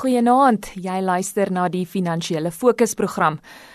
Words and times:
Goeienaand. 0.00 0.70
Jy 0.80 1.00
luister 1.04 1.50
na 1.52 1.66
die 1.68 1.82
Finansiële 1.84 2.48
Fokusprogram. 2.56 3.34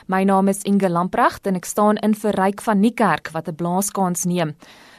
My 0.09 0.23
naam 0.25 0.47
is 0.49 0.63
Inge 0.65 0.89
Lamprecht 0.89 1.45
en 1.45 1.59
ek 1.59 1.67
staan 1.69 1.99
in 2.01 2.15
vir 2.17 2.33
Ryk 2.33 2.63
van 2.65 2.81
Niekerk 2.81 3.29
wat 3.35 3.47
'n 3.47 3.55
blaaskans 3.59 4.25
neem. 4.25 4.55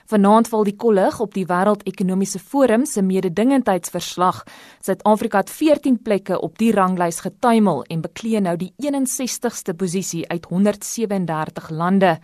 Vanaand 0.07 0.47
val 0.49 0.63
die 0.65 0.77
kollig 0.77 1.19
op 1.21 1.35
die 1.35 1.47
Wêreldekonomiese 1.47 2.39
Forum 2.39 2.87
se 2.87 3.03
mededingendheidsverslag. 3.03 4.45
Suid-Afrika 4.81 5.39
het 5.39 5.51
14 5.51 6.03
plekke 6.03 6.41
op 6.41 6.59
die 6.59 6.73
ranglys 6.73 7.21
getuimel 7.21 7.83
en 7.83 8.01
beklee 8.01 8.41
nou 8.41 8.57
die 8.57 8.73
61ste 8.79 9.75
posisie 9.75 10.29
uit 10.29 10.45
137 10.45 11.71
lande 11.71 12.19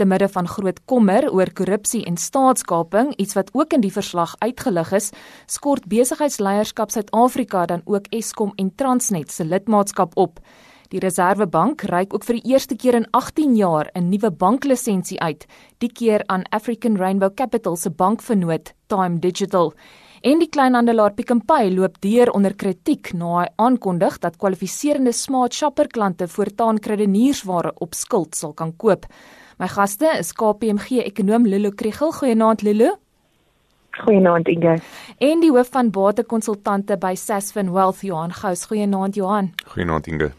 te 0.00 0.06
midde 0.08 0.30
van 0.32 0.48
groot 0.48 0.78
kommer 0.88 1.26
oor 1.28 1.50
korrupsie 1.52 2.00
en 2.08 2.16
staatskaping, 2.16 3.12
iets 3.20 3.36
wat 3.36 3.50
ook 3.52 3.74
in 3.76 3.82
die 3.84 3.92
verslag 3.92 4.32
uitgelig 4.40 4.94
is, 4.96 5.10
skort 5.46 5.84
besigheidsleierskap 5.92 6.94
Suid-Afrika 6.94 7.66
dan 7.68 7.82
ook 7.84 8.08
Eskom 8.16 8.54
en 8.56 8.70
Transnet 8.80 9.32
se 9.32 9.44
lidmaatskap 9.44 10.16
op. 10.16 10.40
Die 10.90 11.02
Reserwebank 11.04 11.84
reik 11.92 12.14
ook 12.14 12.24
vir 12.24 12.40
die 12.40 12.54
eerste 12.54 12.76
keer 12.80 12.96
in 12.96 13.06
18 13.12 13.54
jaar 13.56 13.90
'n 13.94 14.08
nuwe 14.08 14.30
banklisensie 14.30 15.20
uit, 15.20 15.46
die 15.78 15.92
keer 15.92 16.22
aan 16.26 16.48
African 16.50 16.96
Rainbow 16.96 17.34
Capital 17.34 17.76
se 17.76 17.90
bankvernoot 17.90 18.72
Time 18.86 19.18
Digital. 19.18 19.74
En 20.22 20.38
die 20.38 20.48
kleinhandelaar 20.48 21.12
Pick 21.12 21.32
n 21.32 21.44
Pay 21.44 21.70
loop 21.74 22.00
deur 22.00 22.30
onder 22.30 22.54
kritiek 22.54 23.12
na 23.12 23.38
hy 23.40 23.46
aankondig 23.56 24.18
dat 24.18 24.36
kwalifiserende 24.36 25.12
Smart 25.12 25.54
Shopper 25.54 25.86
klante 25.86 26.28
voortaan 26.28 26.78
kredietnuursware 26.78 27.72
op 27.78 27.94
skuld 27.94 28.34
sal 28.34 28.52
kan 28.52 28.76
koop. 28.76 29.06
My 29.60 29.68
gaste 29.68 30.08
is 30.16 30.30
KPMG 30.32 31.02
ekonom 31.04 31.44
Lulu 31.44 31.68
Kriel. 31.76 32.12
Goeienaand 32.16 32.62
Lulu. 32.64 32.94
Goeienaand 33.92 34.48
Inge. 34.48 34.78
En 35.20 35.40
die 35.42 35.50
hoof 35.52 35.68
van 35.74 35.90
batekonsultante 35.92 36.96
by 36.96 37.10
Sasfin 37.12 37.68
Wealth 37.74 38.00
Johan 38.00 38.32
Gous. 38.32 38.62
Goeienaand 38.70 39.18
Johan. 39.20 39.50
Goeienaand 39.74 40.06
Inge. 40.08 40.30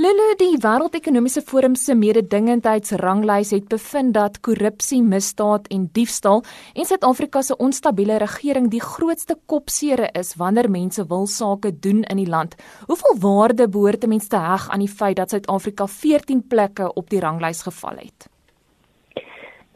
Lulu, 0.00 0.28
die 0.40 0.56
Wêreldekonomiese 0.62 1.42
Forum 1.44 1.74
se 1.76 1.94
mededingendheidsranglys 1.94 3.50
het 3.52 3.66
bevind 3.68 4.14
dat 4.16 4.38
korrupsie, 4.40 5.02
misdaad 5.02 5.68
en 5.68 5.90
diefstal 5.92 6.40
en 6.72 6.88
Suid-Afrika 6.88 7.42
se 7.42 7.56
onstabiele 7.56 8.16
regering 8.20 8.70
die 8.72 8.80
grootste 8.80 9.36
kopseere 9.46 10.08
is 10.16 10.32
wanneer 10.40 10.70
mense 10.70 11.04
wil 11.08 11.26
sake 11.26 11.74
doen 11.80 12.00
in 12.08 12.22
die 12.22 12.28
land. 12.28 12.56
Hoeveel 12.86 13.20
waarde 13.20 13.68
behoort 13.68 14.04
'n 14.04 14.08
mens 14.08 14.28
te 14.28 14.40
heg 14.40 14.68
aan 14.70 14.80
die 14.80 14.94
feit 14.96 15.16
dat 15.16 15.30
Suid-Afrika 15.30 15.86
14 15.86 16.46
plekke 16.46 16.92
op 16.94 17.10
die 17.10 17.20
ranglys 17.20 17.62
geval 17.62 17.96
het? 17.96 18.28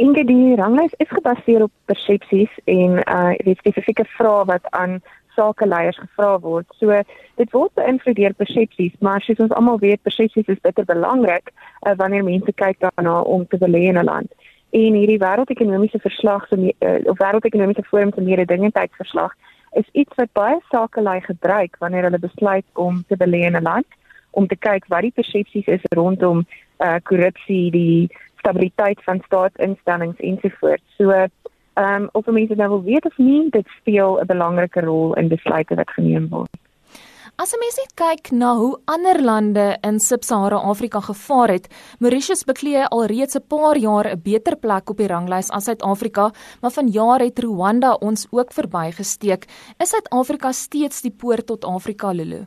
Inge 0.01 0.25
die 0.25 0.55
ranglys 0.57 0.95
is 0.97 1.11
gebaseer 1.13 1.63
op 1.67 1.73
persepsies 1.91 2.53
en 2.65 3.01
uh 3.05 3.33
weet 3.45 3.59
spesifieke 3.61 4.07
vrae 4.17 4.45
wat 4.49 4.71
aan 4.71 5.01
sakeleiers 5.37 5.99
gevra 6.01 6.39
word. 6.41 6.67
So 6.81 7.03
dit 7.41 7.53
word 7.53 7.75
beïnvloed 7.79 8.17
deur 8.17 8.37
persepsies, 8.39 8.95
maar 9.05 9.21
soos 9.25 9.43
ons 9.45 9.53
almal 9.57 9.79
weet, 9.83 10.03
persepsies 10.03 10.49
is 10.53 10.63
bitter 10.65 10.89
belangrik 10.89 11.53
uh, 11.53 11.93
wanneer 12.01 12.25
mense 12.25 12.53
kyk 12.63 12.81
daarna 12.81 13.21
om 13.21 13.47
te 13.47 13.61
belê 13.61 13.85
in 13.91 14.01
'n 14.01 14.09
land. 14.09 14.33
En 14.71 14.97
hierdie 14.97 15.21
wêreldekonomiese 15.21 16.01
verslag 16.01 16.49
so 16.49 16.57
uh, 16.57 16.99
of 17.13 17.19
wêreldekonomiese 17.19 17.85
forum 17.91 18.13
se 18.15 18.21
mededingendheidsverslag 18.21 19.37
is 19.73 19.89
iets 19.93 20.15
wat 20.17 20.33
baie 20.33 20.59
sakelei 20.71 21.21
gebruik 21.21 21.77
wanneer 21.79 22.09
hulle 22.09 22.19
besluit 22.19 22.67
om 22.75 23.05
te 23.09 23.17
belê 23.17 23.45
in 23.51 23.57
'n 23.57 23.63
land 23.63 23.87
om 24.31 24.47
te 24.47 24.57
kyk 24.57 24.85
wat 24.89 25.03
die 25.03 25.15
persepsies 25.15 25.67
is 25.67 25.85
rondom 25.97 26.47
uh 26.79 26.97
korrupsie, 27.03 27.71
die 27.71 28.09
stabiliteit 28.41 29.05
van 29.05 29.23
staatsinstellings 29.27 30.19
ensovoorts. 30.19 30.97
So 30.97 31.11
ehm 31.11 32.03
um, 32.03 32.09
of 32.13 32.27
mense 32.27 32.55
nou 32.55 32.69
wil 32.69 32.83
weet 32.83 33.07
of 33.07 33.19
nie, 33.19 33.51
dit 33.51 33.67
speel 33.79 34.19
'n 34.21 34.27
belangrike 34.27 34.81
rol 34.81 35.15
in 35.15 35.29
besluite 35.29 35.75
wat 35.75 35.91
geneem 35.91 36.29
word. 36.29 36.61
As 37.41 37.55
mens 37.57 37.79
net 37.81 37.93
kyk 37.97 38.31
na 38.37 38.51
hoe 38.53 38.75
ander 38.85 39.17
lande 39.25 39.63
in 39.89 39.97
Sub-Sahara 39.99 40.59
Afrika 40.71 41.01
gevaar 41.01 41.49
het, 41.49 41.69
Mauritius 41.99 42.45
beklee 42.45 42.83
alreeds 42.85 43.37
'n 43.37 43.47
paar 43.49 43.79
jaar 43.79 44.07
'n 44.13 44.21
beter 44.23 44.57
plek 44.57 44.91
op 44.91 44.97
die 44.97 45.07
ranglys 45.07 45.51
as 45.51 45.65
Suid-Afrika, 45.65 46.31
maar 46.61 46.71
vanjaar 46.71 47.21
het 47.21 47.39
Rwanda 47.39 47.95
ons 47.95 48.27
ook 48.31 48.53
verbygesteek. 48.53 49.47
Is 49.79 49.89
Suid-Afrika 49.89 50.53
steeds 50.53 51.01
die 51.01 51.15
poort 51.17 51.47
tot 51.47 51.65
Afrika, 51.65 52.13
Lulu? 52.13 52.47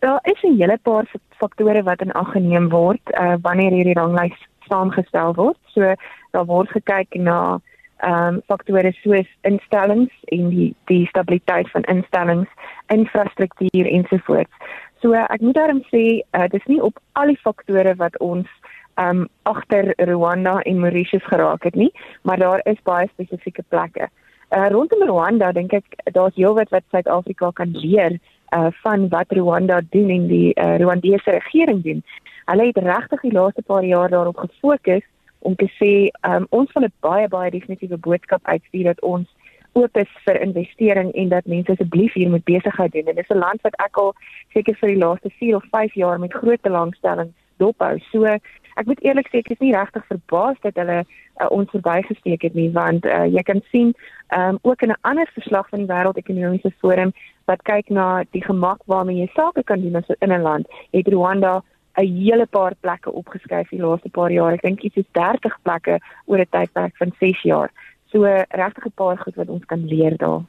Daar 0.00 0.20
is 0.22 0.42
'n 0.42 0.58
hele 0.58 0.78
paar 0.82 1.06
faktore 1.40 1.82
wat 1.82 2.02
in 2.02 2.12
ag 2.12 2.32
geneem 2.32 2.68
word 2.72 3.14
uh, 3.18 3.34
wanneer 3.42 3.72
hierdie 3.72 3.98
ranglys 3.98 4.36
saamgestel 4.68 5.34
word. 5.34 5.58
So 5.74 5.94
daar 6.32 6.46
word 6.46 6.72
gekyk 6.74 7.14
na 7.14 7.60
ehm 8.04 8.34
um, 8.34 8.40
faktore 8.50 8.90
soos 8.92 9.28
instellings 9.48 10.12
en 10.34 10.48
die 10.50 10.74
die 10.90 11.06
stabiliteit 11.06 11.70
van 11.70 11.82
instellings, 11.82 12.48
infrastruktuur 12.92 13.86
ensovoorts. 13.86 14.52
So 15.00 15.14
uh, 15.14 15.24
ek 15.30 15.40
moet 15.40 15.56
daarom 15.56 15.80
sê 15.92 16.02
uh, 16.36 16.48
dis 16.52 16.66
nie 16.66 16.82
op 16.82 16.98
al 17.12 17.32
die 17.32 17.40
faktore 17.40 17.94
wat 18.02 18.18
ons 18.18 18.50
ehm 18.94 19.24
um, 19.24 19.28
agter 19.42 19.94
Rwanda 20.10 20.58
en 20.62 20.80
Mauritius 20.80 21.24
geraak 21.30 21.64
het 21.64 21.74
nie, 21.74 21.90
maar 22.22 22.38
daar 22.38 22.60
is 22.64 22.82
baie 22.82 23.08
spesifieke 23.12 23.64
plekke. 23.68 24.10
Uh, 24.50 24.68
rondom 24.70 25.02
Rwanda 25.08 25.52
dink 25.52 25.72
ek 25.72 25.96
daar's 26.12 26.36
heelwat 26.36 26.70
wat 26.70 26.84
Suid-Afrika 26.90 27.50
kan 27.58 27.72
leer 27.72 28.18
uh, 28.50 28.66
van 28.82 29.08
wat 29.08 29.32
Rwanda 29.32 29.80
doen 29.90 30.08
en 30.08 30.26
die 30.26 30.52
uh, 30.54 30.76
Rwandese 30.76 31.30
regering 31.30 31.82
doen. 31.82 32.04
Hulle 32.44 32.66
het 32.66 32.76
regtig 32.76 33.20
die 33.20 33.32
laaste 33.32 33.62
paar 33.62 33.84
jaar 33.84 34.08
daarop 34.08 34.36
gefokus 34.36 35.04
om 35.38 35.54
te 35.54 35.68
sê 35.78 36.10
um, 36.28 36.46
ons 36.50 36.72
wil 36.72 36.84
'n 36.84 36.92
baie 37.00 37.28
baie 37.28 37.50
definitiewe 37.50 37.96
boodskap 37.96 38.40
uitstuur 38.42 38.84
dat 38.84 39.00
ons 39.00 39.28
oop 39.72 39.96
is 39.96 40.10
vir 40.24 40.40
investering 40.40 41.12
en 41.12 41.28
dat 41.28 41.46
mense 41.46 41.72
asseblief 41.72 42.12
hier 42.12 42.30
moet 42.30 42.44
besigheid 42.44 42.92
doen. 42.92 43.06
En 43.06 43.14
dis 43.14 43.28
'n 43.28 43.38
land 43.38 43.60
wat 43.60 43.76
ek 43.86 43.96
al 43.96 44.14
seker 44.52 44.74
vir 44.74 44.88
die 44.88 45.02
laaste 45.04 45.30
4 45.30 45.56
of 45.56 45.64
5 45.70 45.94
jaar 45.94 46.18
met 46.18 46.32
groot 46.32 46.60
belangstelling 46.60 47.32
dophou. 47.56 47.98
So 48.12 48.38
ek 48.74 48.86
moet 48.86 49.02
eerlik 49.04 49.28
sê 49.28 49.42
ek 49.42 49.50
is 49.54 49.62
nie 49.62 49.74
regtig 49.74 50.06
verbaas 50.06 50.56
dat 50.62 50.78
hulle 50.80 50.98
uh, 51.04 51.48
ons 51.50 51.70
verbygesteek 51.70 52.42
het 52.42 52.54
nie 52.54 52.70
want 52.74 53.06
uh, 53.06 53.24
jy 53.26 53.42
kan 53.42 53.62
sien 53.70 53.94
um, 54.38 54.58
ook 54.62 54.82
in 54.82 54.90
'n 54.90 55.02
ander 55.02 55.30
verslag 55.34 55.68
van 55.68 55.84
die 55.84 55.90
Wêreldekonomiese 55.92 56.72
Forum 56.78 57.12
wat 57.44 57.62
kyk 57.62 57.90
na 57.90 58.24
die 58.30 58.44
gemak 58.44 58.80
waarmee 58.86 59.20
jy 59.20 59.30
sake 59.34 59.62
kan 59.64 59.80
doen 59.80 60.02
in 60.18 60.32
'n 60.32 60.42
land 60.42 60.66
het 60.92 61.08
Rwanda 61.08 61.62
'n 61.96 62.06
hele 62.06 62.46
paar 62.46 62.74
plekke 62.80 63.12
opgeskryf 63.12 63.68
die 63.68 63.80
laaste 63.80 64.08
paar 64.08 64.30
jaar. 64.30 64.52
Ek 64.52 64.62
dink 64.62 64.80
iets 64.80 64.96
is 64.96 65.10
30 65.12 65.58
plekke 65.62 66.00
oor 66.26 66.38
'n 66.38 66.50
tydperk 66.50 66.96
van 66.96 67.12
6 67.18 67.42
jaar. 67.42 67.70
So 68.10 68.24
regtig 68.48 68.86
'n 68.86 68.94
paar 68.94 69.18
goed 69.18 69.34
wat 69.34 69.48
ons 69.48 69.64
kan 69.64 69.86
leer 69.86 70.16
daar 70.16 70.42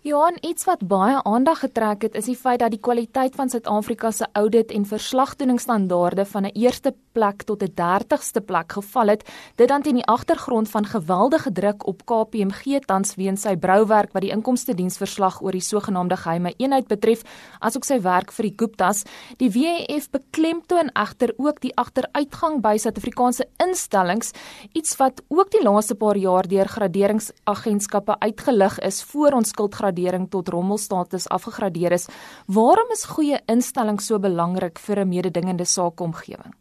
Johan, 0.00 0.38
iets 0.40 0.64
wat 0.64 0.80
baie 0.88 1.18
aandag 1.28 1.58
getrek 1.60 2.06
het, 2.06 2.14
is 2.16 2.24
die 2.30 2.36
feit 2.40 2.62
dat 2.62 2.72
die 2.72 2.80
kwaliteit 2.80 3.34
van 3.36 3.50
Suid-Afrika 3.52 4.08
se 4.16 4.24
audit 4.32 4.70
en 4.72 4.86
verslagdoeningsstandaarde 4.88 6.24
van 6.24 6.46
'n 6.46 6.56
eerste 6.56 6.94
plek 7.12 7.42
tot 7.42 7.62
'n 7.62 7.72
30ste 7.74 8.40
plek 8.40 8.72
geval 8.72 9.08
het. 9.08 9.28
Dit 9.56 9.68
dan 9.68 9.82
teen 9.82 9.94
die 9.94 10.06
agtergrond 10.06 10.68
van 10.68 10.86
geweldige 10.86 11.52
druk 11.52 11.86
op 11.86 12.04
KPMG 12.04 12.78
tans 12.84 13.14
weens 13.14 13.42
sy 13.42 13.56
brouwerk 13.56 14.12
wat 14.12 14.22
die 14.22 14.30
inkomste 14.30 14.74
diensverslag 14.74 15.42
oor 15.42 15.52
die 15.52 15.60
sogenaamde 15.60 16.16
geheime 16.16 16.54
eenheid 16.56 16.86
betref, 16.86 17.22
asook 17.58 17.84
sy 17.84 18.00
werk 18.00 18.32
vir 18.32 18.42
die 18.42 18.54
Guptas. 18.56 19.02
Die 19.36 19.50
WEF 19.50 20.10
beklemtoon 20.10 20.90
egter 20.92 21.34
ook 21.36 21.60
die 21.60 21.76
agteruitgang 21.76 22.60
by 22.60 22.76
Suid-Afrikaanse 22.76 23.46
instellings, 23.56 24.30
iets 24.72 24.96
wat 24.96 25.22
ook 25.28 25.50
die 25.50 25.62
laaste 25.62 25.94
paar 25.94 26.16
jaar 26.16 26.48
deur 26.48 26.68
graderingsagentskappe 26.68 28.18
uitgelig 28.18 28.78
is 28.78 29.02
voor 29.02 29.32
ons 29.32 29.48
skuld 29.48 29.74
gradering 29.90 30.28
tot 30.30 30.48
rommelstatus 30.48 31.28
afgegradeer 31.28 31.92
is. 31.92 32.08
Waarom 32.46 32.90
is 32.92 33.04
goeie 33.04 33.40
instellings 33.48 34.06
so 34.06 34.18
belangrik 34.18 34.78
vir 34.78 35.00
'n 35.00 35.08
mededingende 35.08 35.64
sakeomgewing? 35.64 36.54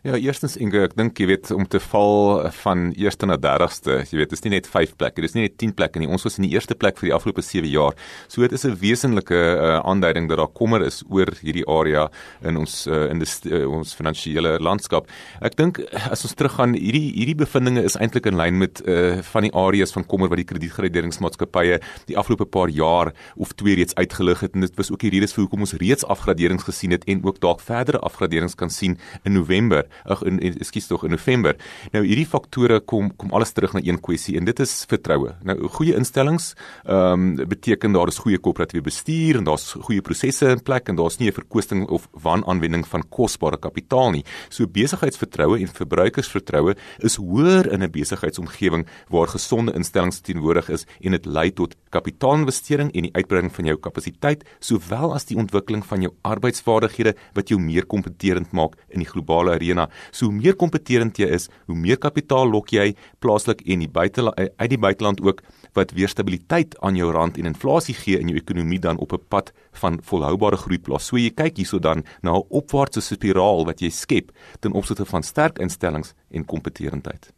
Ja, 0.00 0.14
eerstens 0.16 0.54
Inge, 0.56 0.80
ek 0.86 0.94
dink 0.96 1.18
jy 1.20 1.26
weet 1.28 1.50
om 1.52 1.66
te 1.68 1.76
val 1.90 2.46
van 2.62 2.86
eerste 2.96 3.26
na 3.28 3.34
30ste, 3.36 3.98
jy 4.08 4.16
weet, 4.22 4.30
dis 4.32 4.40
nie 4.46 4.54
net 4.54 4.68
5 4.72 4.94
plekke, 4.96 5.20
dis 5.20 5.34
nie 5.36 5.42
net 5.44 5.58
10 5.60 5.74
plekke 5.76 6.00
nie. 6.00 6.06
Ons 6.08 6.24
was 6.24 6.38
in 6.40 6.46
die 6.46 6.54
eerste 6.54 6.72
plek 6.72 6.96
vir 6.96 7.10
die 7.10 7.12
afgelope 7.12 7.44
7 7.44 7.68
jaar. 7.68 7.92
So 8.24 8.40
dit 8.40 8.54
is 8.56 8.64
'n 8.64 8.78
wesenlike 8.80 9.36
uh, 9.36 9.84
aanduiding 9.84 10.30
dat 10.30 10.38
daar 10.38 10.48
kommer 10.48 10.80
is 10.80 11.02
oor 11.10 11.28
hierdie 11.42 11.66
area 11.68 12.08
in 12.40 12.56
ons 12.56 12.86
uh, 12.86 13.10
in 13.10 13.18
die 13.20 13.28
uh, 13.52 13.68
ons 13.68 13.92
finansiële 13.92 14.56
landskap. 14.58 15.06
Ek 15.42 15.56
dink 15.56 15.82
as 15.92 16.24
ons 16.24 16.32
teruggaan, 16.32 16.72
hierdie 16.72 17.12
hierdie 17.12 17.36
bevindinge 17.36 17.84
is 17.84 17.96
eintlik 18.00 18.24
in 18.24 18.40
lyn 18.40 18.56
met 18.56 18.80
uh, 18.88 19.20
van 19.20 19.42
die 19.42 19.52
areas 19.52 19.92
van 19.92 20.06
kommer 20.06 20.30
wat 20.30 20.40
die 20.40 20.48
kredietgraderingsmaatskappye 20.48 21.76
die 22.06 22.16
afgelope 22.16 22.48
paar 22.48 22.70
jaar 22.72 23.12
of 23.36 23.52
twee 23.52 23.76
reeds 23.76 23.94
uitgelig 24.00 24.40
het 24.40 24.54
en 24.54 24.64
dit 24.64 24.76
was 24.76 24.90
ook 24.90 25.00
die 25.00 25.12
redes 25.12 25.34
vir 25.34 25.44
hoekom 25.44 25.60
ons 25.60 25.76
reeds 25.76 26.08
afgraderings 26.08 26.64
gesien 26.64 26.90
het 26.90 27.04
en 27.04 27.20
ook 27.20 27.40
dalk 27.40 27.60
verdere 27.60 28.00
afgraderings 28.00 28.56
kan 28.56 28.70
sien 28.70 28.96
in 29.24 29.36
November. 29.36 29.89
Ag 30.04 30.22
in 30.22 30.40
ekskuus 30.40 30.86
tog 30.86 31.04
in 31.04 31.10
November. 31.10 31.56
Nou 31.92 32.04
hierdie 32.04 32.26
faktore 32.26 32.80
kom 32.80 33.10
kom 33.16 33.32
alles 33.36 33.52
terug 33.52 33.74
na 33.76 33.80
een 33.84 34.00
kwessie 34.00 34.36
en 34.38 34.44
dit 34.44 34.60
is 34.60 34.84
vertroue. 34.88 35.34
Nou 35.42 35.56
goeie 35.68 35.96
instellings 35.96 36.54
ehm 36.84 37.12
um, 37.12 37.48
beteken 37.50 37.92
daar 37.92 38.08
is 38.08 38.18
goeie 38.18 38.38
koöperatiewe 38.38 38.84
bestuur 38.84 39.40
en 39.40 39.44
daar's 39.44 39.72
goeie 39.72 40.02
prosesse 40.02 40.48
in 40.50 40.62
plek 40.62 40.88
en 40.88 40.96
daar's 40.96 41.18
nie 41.18 41.28
'n 41.28 41.32
verkwisting 41.32 41.88
of 41.88 42.08
wanaanwending 42.12 42.86
van 42.86 43.02
kosbare 43.08 43.58
kapitaal 43.58 44.10
nie. 44.10 44.24
So 44.48 44.66
besigheidsvertroue 44.66 45.58
en 45.60 45.68
verbruikersvertroue 45.68 46.74
is 46.98 47.16
hoër 47.16 47.72
in 47.72 47.82
'n 47.82 47.90
besigheidsomgewing 47.90 48.86
waar 49.08 49.28
gesonde 49.28 49.72
instellings 49.72 50.20
teenwoordig 50.20 50.68
is 50.68 50.86
en 51.00 51.10
dit 51.10 51.26
lei 51.26 51.50
tot 51.52 51.76
kapitaalinvestering 51.90 52.92
en 52.94 53.02
die 53.02 53.14
uitbreiding 53.14 53.52
van 53.54 53.64
jou 53.64 53.76
kapasiteit 53.76 54.44
sowel 54.58 55.14
as 55.14 55.24
die 55.24 55.36
ontwikkeling 55.36 55.84
van 55.86 56.00
jou 56.00 56.12
arbeidsvaardighede 56.22 57.14
wat 57.34 57.48
jou 57.48 57.58
meer 57.60 57.86
kompeterend 57.86 58.52
maak 58.52 58.76
in 58.88 59.04
die 59.04 59.08
globale 59.08 59.56
arena. 59.58 59.79
So 60.10 60.26
hoe 60.26 60.34
meer 60.34 60.56
kompeterend 60.56 61.18
jy 61.18 61.26
is, 61.26 61.48
hoe 61.66 61.76
meer 61.76 61.98
kapitaal 61.98 62.50
lok 62.50 62.72
jy 62.74 62.94
plaaslik 63.20 63.62
en 63.66 63.78
die 63.78 63.88
buite 63.88 64.26
uit 64.34 64.70
die 64.70 64.78
buiteland 64.78 65.20
ook 65.20 65.42
wat 65.74 65.94
weer 65.96 66.08
stabiliteit 66.08 66.76
aan 66.80 66.96
jou 66.96 67.10
rand 67.12 67.38
en 67.38 67.46
inflasie 67.46 67.94
gee 67.94 68.18
in 68.18 68.28
jou 68.28 68.38
ekonomie 68.38 68.80
dan 68.80 68.98
op 68.98 69.12
'n 69.12 69.24
pad 69.28 69.52
van 69.72 70.00
volhoubare 70.02 70.56
groei 70.56 70.78
plaas. 70.78 71.06
So 71.06 71.16
jy 71.16 71.30
kyk 71.30 71.56
hierso 71.56 71.78
dan 71.78 72.04
na 72.22 72.36
'n 72.36 72.44
opwaartse 72.48 73.00
spiraal 73.00 73.64
wat 73.64 73.80
jy 73.80 73.90
skep 73.90 74.32
ten 74.60 74.72
opsigte 74.72 75.04
van 75.04 75.22
sterk 75.22 75.58
instellings 75.58 76.14
en 76.30 76.44
kompeterendheid. 76.44 77.32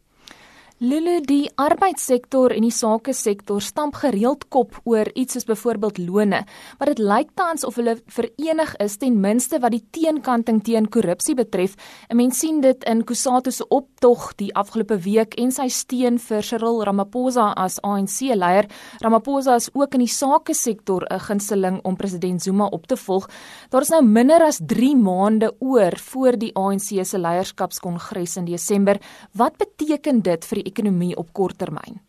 Lulu 0.83 1.21
die 1.23 1.45
arbeidssektor 1.55 2.51
en 2.51 2.65
die 2.65 2.73
sake 2.75 3.13
sektor 3.15 3.63
stamp 3.63 3.95
gereeld 4.01 4.41
kop 4.51 4.73
oor 4.83 5.07
iets 5.15 5.37
soos 5.37 5.45
byvoorbeeld 5.47 6.01
lone, 6.03 6.41
maar 6.75 6.89
dit 6.91 6.99
lyk 6.99 7.29
tans 7.39 7.63
of 7.63 7.77
hulle 7.79 7.93
verenig 8.11 8.73
is 8.83 8.97
ten 8.99 9.15
minste 9.23 9.61
wat 9.63 9.71
die 9.71 9.85
teenkanting 9.95 10.59
teen 10.67 10.89
korrupsie 10.91 11.37
betref. 11.39 11.77
'n 12.09 12.17
Mens 12.19 12.39
sien 12.39 12.59
dit 12.59 12.83
in 12.83 13.05
Kusatu 13.05 13.51
se 13.51 13.63
optog 13.69 14.33
die 14.35 14.49
afgelope 14.55 14.97
week 15.05 15.37
en 15.39 15.51
sy 15.51 15.69
steun 15.69 16.19
vir 16.19 16.43
Cyril 16.43 16.83
Ramaphosa 16.83 17.53
as 17.55 17.79
ANC-leier. 17.79 18.67
Ramaphosa 18.99 19.55
is 19.55 19.69
ook 19.73 19.93
in 19.93 20.03
die 20.03 20.11
sake 20.11 20.53
sektor 20.53 21.07
'n 21.09 21.19
gunsteling 21.19 21.79
om 21.83 21.95
president 21.95 22.43
Zuma 22.43 22.65
op 22.65 22.87
te 22.87 22.97
volg. 22.97 23.29
Daar 23.69 23.81
is 23.81 23.89
nou 23.89 24.03
minder 24.03 24.43
as 24.43 24.59
3 24.59 24.95
maande 24.95 25.53
oor 25.59 25.95
voor 25.95 26.37
die 26.37 26.51
ANC 26.55 27.05
se 27.05 27.17
leierskapskongres 27.17 28.35
in 28.35 28.45
Desember. 28.45 28.99
Wat 29.31 29.57
beteken 29.57 30.21
dit 30.21 30.45
vir 30.45 30.55
die 30.55 30.72
ekonomie 30.73 31.13
op 31.17 31.29
kort 31.37 31.61
termyn? 31.61 32.01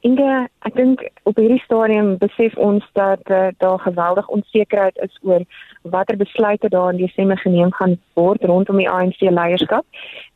Inge, 0.00 0.46
ek 0.64 0.76
dink 0.78 1.02
op 1.28 1.36
hierdie 1.36 1.60
stadium 1.60 2.14
besef 2.22 2.54
ons 2.56 2.84
dat 2.96 3.20
uh, 3.28 3.50
daar 3.60 3.82
geweldig 3.84 4.28
onsekerheid 4.32 4.96
is 5.04 5.18
oor 5.28 5.44
watter 5.92 6.16
besluite 6.16 6.70
daar 6.72 6.94
in 6.94 7.02
Desember 7.02 7.36
geneem 7.38 7.72
gaan 7.76 7.98
word 8.16 8.46
rondom 8.48 8.80
die 8.80 8.88
ANC 8.88 9.20
leierskap. 9.20 9.84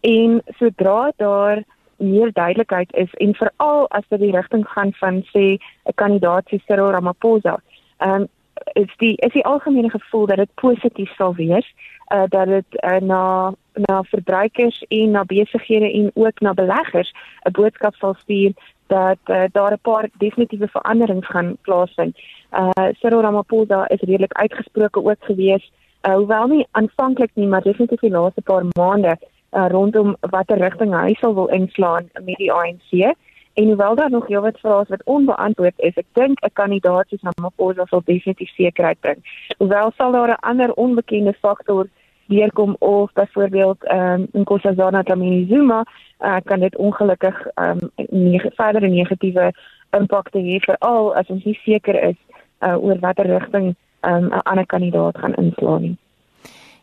En 0.05 0.43
sodra 0.59 1.12
daar 1.17 1.62
meer 1.97 2.32
duidelikheid 2.37 2.93
is 2.93 3.17
en 3.25 3.32
veral 3.41 3.88
as 3.88 4.05
dit 4.12 4.20
die 4.20 4.35
rigting 4.37 4.67
gaan 4.69 4.93
van 5.00 5.23
sê 5.32 5.56
'n 5.56 5.97
kandidaat 5.97 6.44
soos 6.49 6.65
Cyril 6.67 6.93
Ramaphosa, 6.93 7.56
um, 8.05 8.29
is 8.73 8.95
die 8.97 9.15
is 9.17 9.33
die 9.33 9.45
algemene 9.45 9.91
gevoel 9.91 10.27
dat 10.27 10.37
dit 10.37 10.55
positief 10.55 11.15
sal 11.15 11.35
wees 11.35 11.75
uh, 12.12 12.23
dat 12.29 12.47
dit 12.47 12.65
uh, 12.85 12.99
na 13.01 13.55
na 13.73 14.03
verbruikers 14.03 14.85
en 14.89 15.11
na 15.11 15.25
besighede 15.25 15.93
en 15.93 16.11
ook 16.15 16.41
na 16.41 16.55
beleggers 16.55 17.12
'n 17.43 17.51
boodskap 17.51 17.95
sal 17.95 18.15
stuur 18.15 18.53
dat 18.87 19.19
uh, 19.25 19.45
daar 19.53 19.73
'n 19.73 19.79
paar 19.83 20.09
definitiewe 20.19 20.69
veranderings 20.69 21.27
gaan 21.27 21.56
plaasvind. 21.61 22.19
Uh 22.53 22.89
Cyril 22.99 23.21
Ramaphosa 23.21 23.89
is 23.89 24.01
redelik 24.01 24.33
uitgesproke 24.33 25.05
ook 25.05 25.17
gewees, 25.21 25.73
uh, 26.03 26.15
hoewel 26.15 26.47
nie 26.47 26.67
aanvanklik 26.71 27.31
nie, 27.35 27.47
maar 27.47 27.62
definitief 27.62 28.01
die 28.01 28.11
laaste 28.11 28.43
paar 28.43 28.65
maande 28.73 29.19
uh, 29.53 29.67
rondom 29.69 30.17
watter 30.21 30.59
rigting 30.59 30.95
hy 30.95 31.15
sal 31.15 31.35
wil 31.35 31.47
inslaan 31.47 32.11
met 32.12 32.37
die 32.37 32.53
ANC. 32.53 33.17
En 33.55 33.65
hoewel 33.65 33.95
daar 33.95 34.11
nog 34.11 34.27
heelwat 34.27 34.59
vrae 34.59 34.81
is 34.83 34.89
wat 34.89 35.05
onbeantwoord 35.05 35.75
is, 35.77 35.95
ek 35.95 36.06
dink 36.12 36.41
'n 36.41 36.53
kandidaat 36.53 37.09
soos 37.09 37.23
Ramaphosa 37.23 37.85
sal 37.87 38.03
definitief 38.05 38.51
sekerheid 38.55 39.01
bring. 39.01 39.21
Hoewel 39.59 39.93
sal 39.97 40.12
daar 40.12 40.29
'n 40.29 40.43
ander 40.51 40.73
onbekende 40.73 41.33
faktor 41.33 41.87
deurkom 42.27 42.77
of 42.79 43.12
byvoorbeeld 43.12 43.85
ehm 43.85 44.21
um, 44.21 44.27
in 44.33 44.41
Nkosazana 44.41 45.03
Dlamini 45.03 45.47
Zuma, 45.47 45.85
uh, 46.21 46.37
kan 46.45 46.61
dit 46.61 46.77
ongelukkig 46.77 47.47
ehm 47.55 47.79
um, 47.97 48.31
neg 48.31 48.47
verdere 48.55 48.89
negatiewe 48.89 49.53
impakte 49.91 50.39
hê 50.39 50.59
veral 50.59 51.15
as 51.15 51.29
ons 51.29 51.45
nie 51.45 51.59
seker 51.65 52.03
is 52.03 52.19
uh, 52.59 52.77
oor 52.85 52.99
watter 52.99 53.27
rigting 53.27 53.75
ehm, 54.01 54.25
'n 54.25 54.33
um, 54.33 54.41
ander 54.43 54.67
kandidaat 54.67 55.19
gaan 55.19 55.35
inslaan 55.35 55.81
nie. 55.81 55.97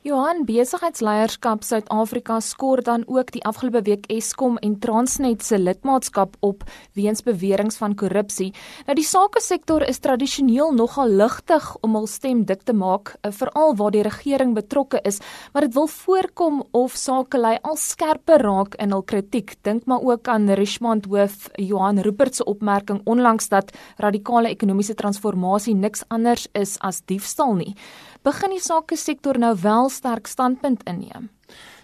Johan 0.01 0.47
besigheidsleierskap 0.49 1.61
Suid-Afrika 1.61 2.39
skor 2.41 2.81
dan 2.81 3.03
ook 3.05 3.29
die 3.35 3.43
afgelope 3.45 3.83
week 3.85 4.07
Eskom 4.09 4.55
en 4.65 4.79
Transnet 4.81 5.43
se 5.45 5.59
lidmaatskap 5.61 6.39
op 6.41 6.63
weens 6.97 7.21
beweringe 7.21 7.77
van 7.77 7.93
korrupsie. 7.93 8.47
Nou 8.87 8.95
die 8.97 9.05
sake 9.05 9.43
sektor 9.45 9.85
is 9.85 10.01
tradisioneel 10.01 10.73
nogal 10.73 11.13
ligtig 11.21 11.69
om 11.85 11.99
hul 11.99 12.09
stem 12.09 12.41
dik 12.49 12.65
te 12.65 12.73
maak, 12.73 13.13
eh, 13.21 13.29
veral 13.29 13.75
waar 13.77 13.93
die 13.93 14.01
regering 14.01 14.55
betrokke 14.57 14.99
is, 15.05 15.21
maar 15.53 15.69
dit 15.69 15.73
wil 15.77 15.87
voorkom 15.87 16.63
of 16.71 16.97
sakelei 16.97 17.59
al 17.61 17.77
skerper 17.77 18.41
raak 18.41 18.75
in 18.81 18.91
hul 18.91 19.03
kritiek. 19.03 19.53
Dink 19.61 19.85
maar 19.85 20.01
ook 20.01 20.27
aan 20.27 20.49
Richmond 20.49 21.05
hoof 21.05 21.49
Johan 21.55 21.99
Rupert 21.99 22.35
se 22.35 22.43
opmerking 22.43 23.01
onlangs 23.05 23.49
dat 23.49 23.71
radikale 23.97 24.49
ekonomiese 24.49 24.95
transformasie 24.95 25.75
niks 25.75 26.03
anders 26.07 26.47
is 26.53 26.79
as 26.79 27.05
diefstal 27.05 27.53
nie 27.53 27.75
begin 28.23 28.49
die 28.49 28.63
sake 28.63 28.97
sektor 28.97 29.37
nou 29.37 29.55
wel 29.61 29.89
sterk 29.89 30.27
standpunt 30.27 30.83
inneem. 30.83 31.29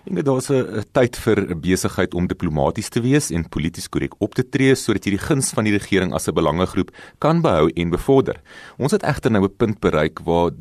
En 0.07 0.15
dit 0.15 0.25
daar's 0.25 0.49
'n 0.49 0.83
tyd 0.91 1.17
vir 1.17 1.59
besigheid 1.59 2.13
om 2.13 2.27
diplomaties 2.27 2.89
te 2.89 3.01
wees 3.01 3.29
en 3.29 3.49
polities 3.49 3.89
korrek 3.89 4.13
op 4.19 4.35
te 4.35 4.49
tree 4.49 4.75
sodat 4.75 5.05
jy 5.05 5.11
die 5.11 5.25
guns 5.27 5.49
van 5.51 5.63
die 5.63 5.77
regering 5.77 6.13
as 6.13 6.27
'n 6.27 6.33
belangegroep 6.33 6.91
kan 7.19 7.41
behou 7.41 7.69
en 7.75 7.89
bevorder. 7.89 8.41
Ons 8.77 8.91
het 8.91 9.03
egter 9.03 9.31
nou 9.31 9.43
'n 9.43 9.55
punt 9.57 9.79
bereik 9.79 10.19
waar 10.23 10.51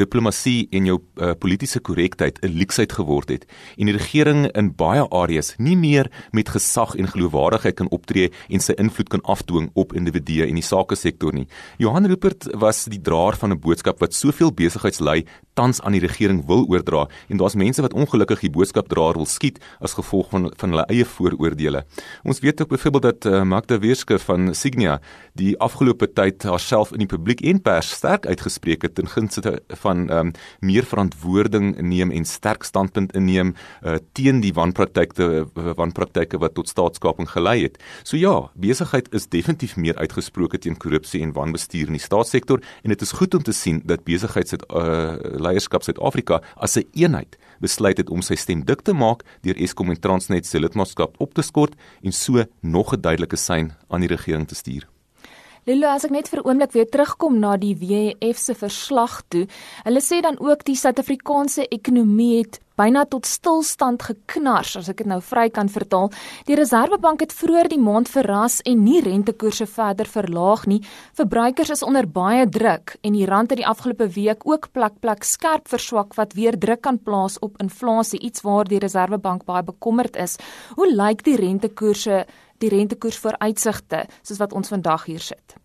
diplomatie 0.00 0.68
en 0.70 0.86
jou 0.86 0.98
uh, 0.98 1.32
politieke 1.38 1.80
korrektheid 1.80 2.38
'n 2.42 2.56
leksheid 2.58 2.92
geword 2.92 3.28
het 3.28 3.46
en 3.76 3.86
die 3.86 3.96
regering 3.96 4.46
in 4.56 4.72
baie 4.74 5.04
areas 5.10 5.54
nie 5.58 5.76
meer 5.76 6.10
met 6.32 6.48
gesag 6.48 6.94
en 6.94 7.08
geloofwaardigheid 7.08 7.76
kan 7.76 7.90
optree 7.90 8.30
en 8.48 8.60
sy 8.60 8.72
invloed 8.72 9.08
kan 9.08 9.22
afdwing 9.22 9.70
op 9.74 9.92
individue 9.92 10.46
en 10.46 10.54
die 10.54 10.64
sake 10.64 10.96
sektor 10.96 11.32
nie. 11.32 11.46
Johan 11.78 12.06
Rupert 12.06 12.48
was 12.54 12.84
die 12.84 13.00
draer 13.00 13.36
van 13.36 13.52
'n 13.52 13.60
boodskap 13.60 14.00
wat 14.00 14.14
soveel 14.14 14.52
besigheidslei 14.52 15.24
tans 15.54 15.80
aan 15.80 15.92
die 15.92 16.00
regering 16.00 16.46
wil 16.46 16.64
oordra 16.68 17.08
en 17.28 17.36
daar's 17.36 17.54
mense 17.54 17.82
wat 17.82 17.92
ongelukkig 17.92 18.40
die 18.40 18.50
boodskap 18.50 18.88
draer 18.88 19.14
wil 19.14 19.26
skiet 19.26 19.58
as 19.80 19.94
gevolg 19.94 20.30
van 20.30 20.50
van 20.56 20.70
hulle 20.70 20.86
eie 20.88 21.04
vooroordeele. 21.04 21.84
Ons 22.24 22.40
weet 22.40 22.60
ook 22.62 22.68
byvoorbeeld 22.68 23.02
dat 23.02 23.24
uh, 23.24 23.42
Magda 23.42 23.78
Weerske 23.78 24.18
van 24.18 24.54
Signia 24.54 25.00
die 25.34 25.58
afgelope 25.58 26.12
tyd 26.12 26.42
haarself 26.42 26.92
in 26.92 26.98
die 27.04 27.10
publiek 27.10 27.40
en 27.40 27.60
pers 27.62 27.90
sterk 27.90 28.26
uitgespreek 28.26 28.82
het 28.82 28.94
ten 28.94 29.08
gunste 29.08 29.62
van 29.82 30.08
um, 30.10 30.32
meer 30.60 30.86
verantwoording 30.88 31.74
neem 31.80 32.10
en 32.10 32.24
sterk 32.24 32.64
standpunt 32.64 33.14
inneem 33.18 33.54
uh, 33.82 33.98
teen 34.16 34.40
die 34.40 34.54
wanpraktyke 34.56 35.46
wanpraktyke 35.78 36.38
wat 36.42 36.54
tot 36.54 36.68
staatskaping 36.68 37.28
gelei 37.30 37.62
het. 37.66 37.78
So 38.02 38.16
ja, 38.16 38.50
besigheid 38.54 39.10
is 39.12 39.28
definitief 39.28 39.76
meer 39.76 39.96
uitgesproke 40.00 40.58
teen 40.58 40.78
korrupsie 40.80 41.22
en 41.22 41.34
wanbestuur 41.36 41.92
in 41.92 41.98
die 41.98 42.02
staatssektor 42.02 42.62
en 42.82 42.94
dit 42.94 43.02
is 43.02 43.14
goed 43.18 43.34
om 43.34 43.42
te 43.42 43.54
sien 43.56 43.82
dat 43.84 44.04
besigheid 44.08 44.48
se 44.48 44.58
uh, 44.58 45.16
leierskap 45.42 45.84
Suid-Afrika 45.86 46.42
as 46.56 46.76
'n 46.76 46.86
een 46.92 47.12
eenheid 47.12 47.38
besluit 47.60 48.00
het 48.00 48.10
om 48.10 48.22
sy 48.22 48.36
stem 48.38 48.64
dik 48.66 48.82
te 48.86 48.94
maak 48.94 49.22
deur 49.46 49.58
Eskom 49.66 49.92
en 49.92 50.00
Transnet 50.00 50.46
se 50.46 50.60
lidmaatskap 50.60 51.18
op 51.22 51.34
te 51.34 51.42
skort 51.46 51.76
en 52.02 52.12
so 52.12 52.44
nog 52.60 52.94
'n 52.94 53.00
duidelike 53.00 53.36
sein 53.36 53.72
aan 53.88 54.00
die 54.00 54.14
regering 54.16 54.48
te 54.48 54.54
stuur. 54.54 54.91
Lilo, 55.62 55.86
as 55.86 56.02
ek 56.02 56.10
net 56.10 56.26
vir 56.26 56.40
'n 56.40 56.48
oomblik 56.48 56.72
weer 56.74 56.88
terugkom 56.90 57.38
na 57.38 57.56
die 57.56 57.76
WEF 57.78 58.36
se 58.36 58.52
verslag 58.52 59.22
toe. 59.30 59.46
Hulle 59.84 60.00
sê 60.02 60.20
dan 60.20 60.36
ook 60.40 60.64
die 60.64 60.74
Suid-Afrikaanse 60.74 61.68
ekonomie 61.70 62.38
het 62.38 62.58
byna 62.76 63.04
tot 63.04 63.26
stilstand 63.26 64.02
geknars, 64.02 64.76
as 64.76 64.88
ek 64.88 64.96
dit 64.96 65.06
nou 65.06 65.20
vry 65.20 65.50
kan 65.50 65.68
vertaal. 65.68 66.10
Die 66.46 66.56
Reserwebank 66.56 67.20
het 67.20 67.32
vroeër 67.32 67.68
die 67.68 67.78
maand 67.78 68.08
verras 68.08 68.60
en 68.66 68.82
nie 68.82 69.00
rentekoerse 69.00 69.66
verder 69.66 70.06
verlaag 70.06 70.66
nie. 70.66 70.82
Verbruikers 71.14 71.70
is 71.70 71.82
onder 71.82 72.08
baie 72.08 72.48
druk 72.48 72.96
en 73.02 73.12
die 73.12 73.26
rand 73.26 73.50
het 73.50 73.58
die 73.58 73.66
afgelope 73.66 74.08
week 74.08 74.42
ook 74.44 74.72
plak 74.72 74.98
plak 75.00 75.22
skerp 75.22 75.68
verswak 75.68 76.14
wat 76.14 76.34
weer 76.34 76.58
druk 76.58 76.80
kan 76.82 76.98
plaas 76.98 77.38
op 77.38 77.60
inflasie, 77.62 78.18
iets 78.18 78.42
waar 78.42 78.64
die 78.64 78.78
Reserwebank 78.78 79.44
baie 79.44 79.62
bekommerd 79.62 80.16
is. 80.16 80.38
Hoe 80.74 80.90
lyk 80.90 81.22
die 81.22 81.36
rentekoerse 81.36 82.26
die 82.62 82.70
rentekoers 82.72 83.18
vooruitsigte 83.22 84.06
soos 84.22 84.40
wat 84.42 84.54
ons 84.56 84.72
vandag 84.72 85.06
hier 85.10 85.22
sit? 85.22 85.56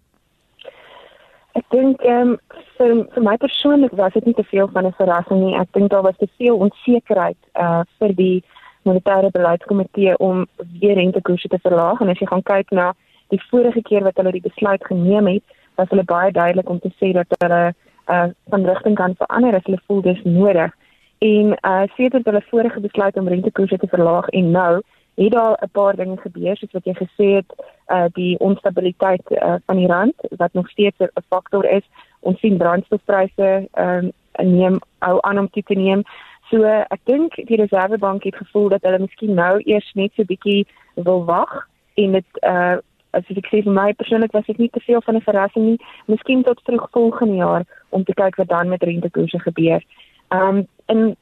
Ek 1.58 1.66
dink 1.74 2.04
ehm 2.06 2.36
um, 2.36 2.38
vir 2.78 2.92
vir 3.14 3.24
my 3.26 3.34
persoonlik 3.42 3.96
was 3.98 4.14
dit 4.14 4.26
nie 4.30 4.36
te 4.38 4.46
veel 4.52 4.70
van 4.74 4.86
'n 4.86 4.98
verrassing 5.00 5.40
nie. 5.42 5.56
Ek 5.58 5.72
dink 5.74 5.90
daar 5.90 6.06
was 6.06 6.18
te 6.18 6.30
veel 6.38 6.58
onsekerheid 6.66 7.38
uh 7.56 7.82
vir 8.00 8.14
die 8.14 8.44
monetêre 8.86 9.32
beleidskomitee 9.32 10.18
om 10.18 10.46
weer 10.82 10.96
rentekoerse 10.96 11.48
te 11.48 11.60
verlaag 11.66 12.02
en 12.02 12.10
as 12.10 12.20
jy 12.20 12.28
gaan 12.28 12.44
kyk 12.44 12.72
na 12.72 12.94
die 13.34 13.42
vorige 13.50 13.82
keer 13.82 14.04
wat 14.04 14.16
hulle 14.16 14.32
die 14.32 14.48
besluit 14.50 14.84
geneem 14.86 15.28
het, 15.28 15.44
was 15.76 15.90
hulle 15.90 16.04
baie 16.04 16.32
duidelik 16.32 16.70
om 16.70 16.80
te 16.80 16.92
sê 17.00 17.12
dat 17.14 17.28
hulle 17.42 17.74
uh 18.08 18.28
van 18.50 18.66
rigting 18.66 18.96
kan 18.96 19.16
verander 19.16 19.56
as 19.56 19.66
hulle 19.66 19.82
voel 19.88 20.02
dis 20.02 20.22
nodig. 20.24 20.72
En 21.20 21.58
uh 21.72 21.84
sedert 21.96 22.26
hulle 22.26 22.50
vorige 22.52 22.80
besluit 22.80 23.18
om 23.18 23.28
rentekoerse 23.28 23.78
te 23.78 23.88
verlaag 23.88 24.30
en 24.30 24.52
nou 24.52 24.74
het 25.18 25.32
daar 25.32 25.58
'n 25.62 25.70
paar 25.72 25.96
dinge 25.96 26.18
gebeur 26.18 26.58
soos 26.58 26.72
wat 26.72 26.86
jy 26.86 26.94
gesê 26.94 27.28
het, 27.40 27.50
uh 27.88 28.06
die 28.14 28.40
onstabiliteit 28.40 29.22
uh, 29.32 29.56
van 29.66 29.76
die 29.76 29.88
rand 29.88 30.14
wat 30.30 30.54
nog 30.54 30.70
steeds 30.70 30.98
'n 31.00 31.26
faktor 31.30 31.66
is. 31.66 31.86
Ons 32.20 32.40
sien 32.40 32.58
brandstofpryse 32.58 33.68
um 33.76 34.12
neem 34.38 34.80
ou 35.00 35.18
aan 35.22 35.40
om 35.40 35.50
te 35.50 35.74
neem. 35.74 36.04
So 36.50 36.64
ek 36.64 37.00
dink 37.04 37.36
die 37.36 37.58
Reservebank 37.58 38.24
het 38.24 38.36
gevoel 38.36 38.70
dat 38.70 38.82
hulle 38.82 39.00
miskien 39.00 39.34
nou 39.34 39.62
eers 39.64 39.92
net 39.94 40.12
so 40.14 40.24
bietjie 40.24 40.68
wil 40.96 41.26
wag 41.26 41.68
en 41.94 42.12
dit 42.12 42.26
uh 42.42 42.78
as 43.12 43.24
ek 43.30 43.48
sê 43.50 43.64
vir 43.64 43.74
my 43.74 43.94
persoonlik 43.94 44.32
was 44.32 44.46
dit 44.46 44.58
nie 44.58 44.70
te 44.70 44.80
veel 44.80 45.02
van 45.02 45.16
'n 45.16 45.22
verrassing 45.22 45.66
nie. 45.66 45.80
Miskien 46.06 46.44
tot 46.44 46.62
vroeg 46.64 46.88
volgende 46.92 47.36
jaar 47.36 47.64
om 47.90 48.04
te 48.04 48.14
kyk 48.14 48.36
wat 48.36 48.48
dan 48.48 48.70
met 48.70 48.84
rentekoerse 48.84 49.40
gebeur. 49.40 49.84
Um 50.30 50.68
en 50.86 51.18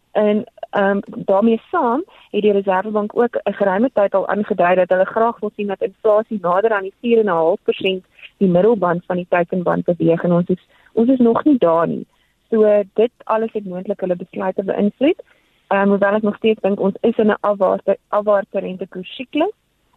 en 0.75 0.95
um 0.95 1.23
daarmee 1.25 1.61
saam 1.71 2.03
het 2.31 2.41
die 2.41 2.51
Reservebank 2.51 3.17
ook 3.17 3.35
'n 3.43 3.53
geruime 3.53 3.89
tyd 3.93 4.13
al 4.15 4.27
aangedui 4.27 4.75
dat 4.75 4.89
hulle 4.89 5.05
graag 5.05 5.39
wil 5.39 5.51
sien 5.55 5.67
dat 5.67 5.81
inflasie 5.81 6.39
nader 6.41 6.71
aan 6.71 6.89
die 6.89 6.93
4.5% 7.01 8.05
die 8.37 8.49
middelband 8.49 9.05
van 9.05 9.15
die 9.15 9.27
teikenband 9.29 9.85
beweeg 9.85 10.23
en 10.23 10.31
ons 10.31 10.47
is 10.47 10.67
ons 10.93 11.09
is 11.09 11.19
nog 11.19 11.43
nie 11.43 11.57
daar 11.57 11.87
nie. 11.87 12.05
So 12.49 12.83
dit 12.93 13.11
alles 13.23 13.53
het 13.53 13.65
moontlik 13.65 13.99
hulle 13.99 14.15
besluite 14.15 14.63
beïnvloed. 14.63 15.21
Um 15.67 15.87
hoewel 15.89 16.15
ek 16.15 16.21
nog 16.21 16.35
steeds 16.35 16.61
dink 16.61 16.79
ons 16.79 16.95
is 17.01 17.17
in 17.17 17.27
'n 17.27 17.37
afwaartse 17.39 17.97
afwaartse 18.07 18.59
rentekoers 18.59 19.15
siklus 19.15 19.55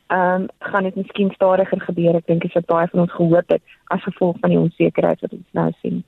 ehm 0.08 0.42
um, 0.42 0.46
gaan 0.58 0.82
dit 0.82 0.94
miskien 0.94 1.30
stadiger 1.30 1.80
gebeur. 1.80 2.14
Ek 2.14 2.26
dink 2.26 2.42
dit 2.42 2.52
het 2.52 2.66
baie 2.66 2.88
van 2.88 3.00
ons 3.00 3.12
gehoop 3.12 3.48
het 3.48 3.62
as 3.84 4.02
gevolg 4.02 4.36
van 4.40 4.50
die 4.50 4.58
onsekerheid 4.58 5.20
wat 5.20 5.32
ons 5.32 5.50
nou 5.50 5.72
sien. 5.80 6.04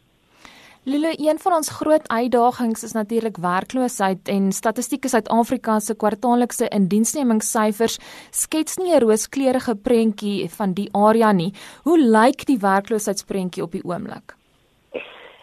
Lille, 0.84 1.12
een 1.28 1.38
van 1.38 1.52
ons 1.52 1.68
groot 1.70 2.08
uitdagings 2.08 2.82
is 2.82 2.92
natuurlik 2.92 3.36
werkloosheid 3.36 4.28
en 4.28 4.52
statistieke 4.52 5.08
Suid-Afrika 5.08 5.74
se 5.78 5.96
kwartaallikse 5.96 6.68
indiensnemingssyfers 6.72 7.98
skets 8.30 8.78
nie 8.78 8.94
'n 8.94 9.02
rooskleurige 9.04 9.74
prentjie 9.76 10.48
van 10.48 10.72
die 10.72 10.88
area 10.92 11.32
nie. 11.32 11.52
Hoe 11.82 11.98
lyk 11.98 12.46
die 12.46 12.58
werkloosheidsprentjie 12.58 13.62
op 13.62 13.72
die 13.72 13.84
oomblik? 13.84 14.34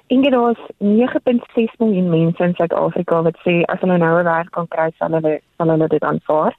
Ingedoos 0.08 0.58
9.6 0.78 1.78
miljoen 1.78 2.10
mense 2.10 2.44
in 2.44 2.54
Suid-Afrika 2.54 3.22
wat 3.22 3.38
sê 3.46 3.62
as 3.68 3.80
hulle 3.80 3.98
nou 3.98 4.20
'n 4.20 4.24
werk 4.24 4.52
kan 4.52 4.68
kry, 4.68 4.92
sal 4.98 5.12
hulle 5.12 5.40
sal 5.58 5.70
hulle 5.70 5.88
dit 5.88 6.04
aanvaar 6.04 6.56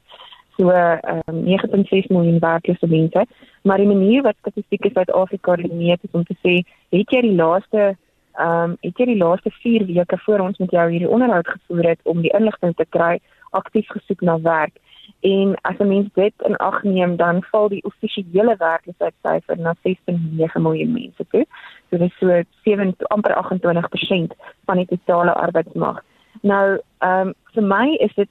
so 0.57 0.71
um, 0.71 1.45
9.6 1.45 2.07
miljoen 2.09 2.39
werklose 2.39 2.87
mense. 2.87 3.27
Maar 3.63 3.77
die 3.77 3.87
manier 3.87 4.23
wat 4.23 4.37
statistiek 4.39 4.91
Suid-Afrika 4.93 5.57
meet 5.57 6.01
is 6.03 6.11
om 6.13 6.25
te 6.25 6.37
sê, 6.43 6.63
het 6.91 7.11
jy 7.11 7.21
die 7.21 7.35
laaste 7.35 7.97
ehm 8.39 8.71
um, 8.71 8.77
het 8.81 8.99
jy 8.99 9.07
die 9.11 9.19
laaste 9.19 9.51
4 9.51 9.87
weke 9.87 10.19
voor 10.25 10.41
ons 10.47 10.59
met 10.59 10.71
jou 10.71 10.91
hierdie 10.91 11.09
onderhoud 11.09 11.49
gevoer 11.49 11.89
het 11.89 12.01
om 12.03 12.21
die 12.23 12.35
inligting 12.39 12.75
te 12.77 12.87
kry, 12.89 13.19
aktief 13.51 13.89
gesoek 13.91 14.21
na 14.21 14.41
werk. 14.41 14.77
En 15.21 15.55
as 15.63 15.79
'n 15.79 15.89
mens 15.89 16.09
dit 16.15 16.35
in 16.47 16.57
ag 16.57 16.83
neem, 16.83 17.17
dan 17.17 17.43
val 17.43 17.69
die 17.69 17.85
offisiële 17.85 18.55
werkloosheidsyfer 18.59 19.59
na 19.59 19.75
6.9 19.83 20.63
miljoen 20.63 20.93
mense 20.93 21.27
toe. 21.31 21.47
So 21.91 21.99
dit 21.99 22.11
is 22.11 22.19
so 22.19 22.43
7 22.65 22.95
amper 23.09 23.35
28% 23.35 24.35
van 24.65 24.77
die 24.77 24.87
totale 24.87 25.33
arbeidsmag. 25.33 26.03
Nou, 26.43 26.79
ehm 26.99 27.27
um, 27.27 27.35
vir 27.53 27.63
my 27.63 27.97
is 28.01 28.15
dit 28.15 28.29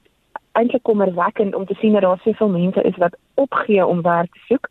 eintlik 0.52 0.82
kommerwekkend 0.82 1.54
om 1.54 1.66
te 1.66 1.74
sien 1.74 1.92
dat 1.92 2.02
daar 2.02 2.20
soveel 2.24 2.48
mense 2.48 2.82
is 2.82 2.96
wat 2.96 3.16
opgee 3.34 3.86
om 3.86 4.02
werk 4.02 4.32
te 4.32 4.40
soek. 4.46 4.68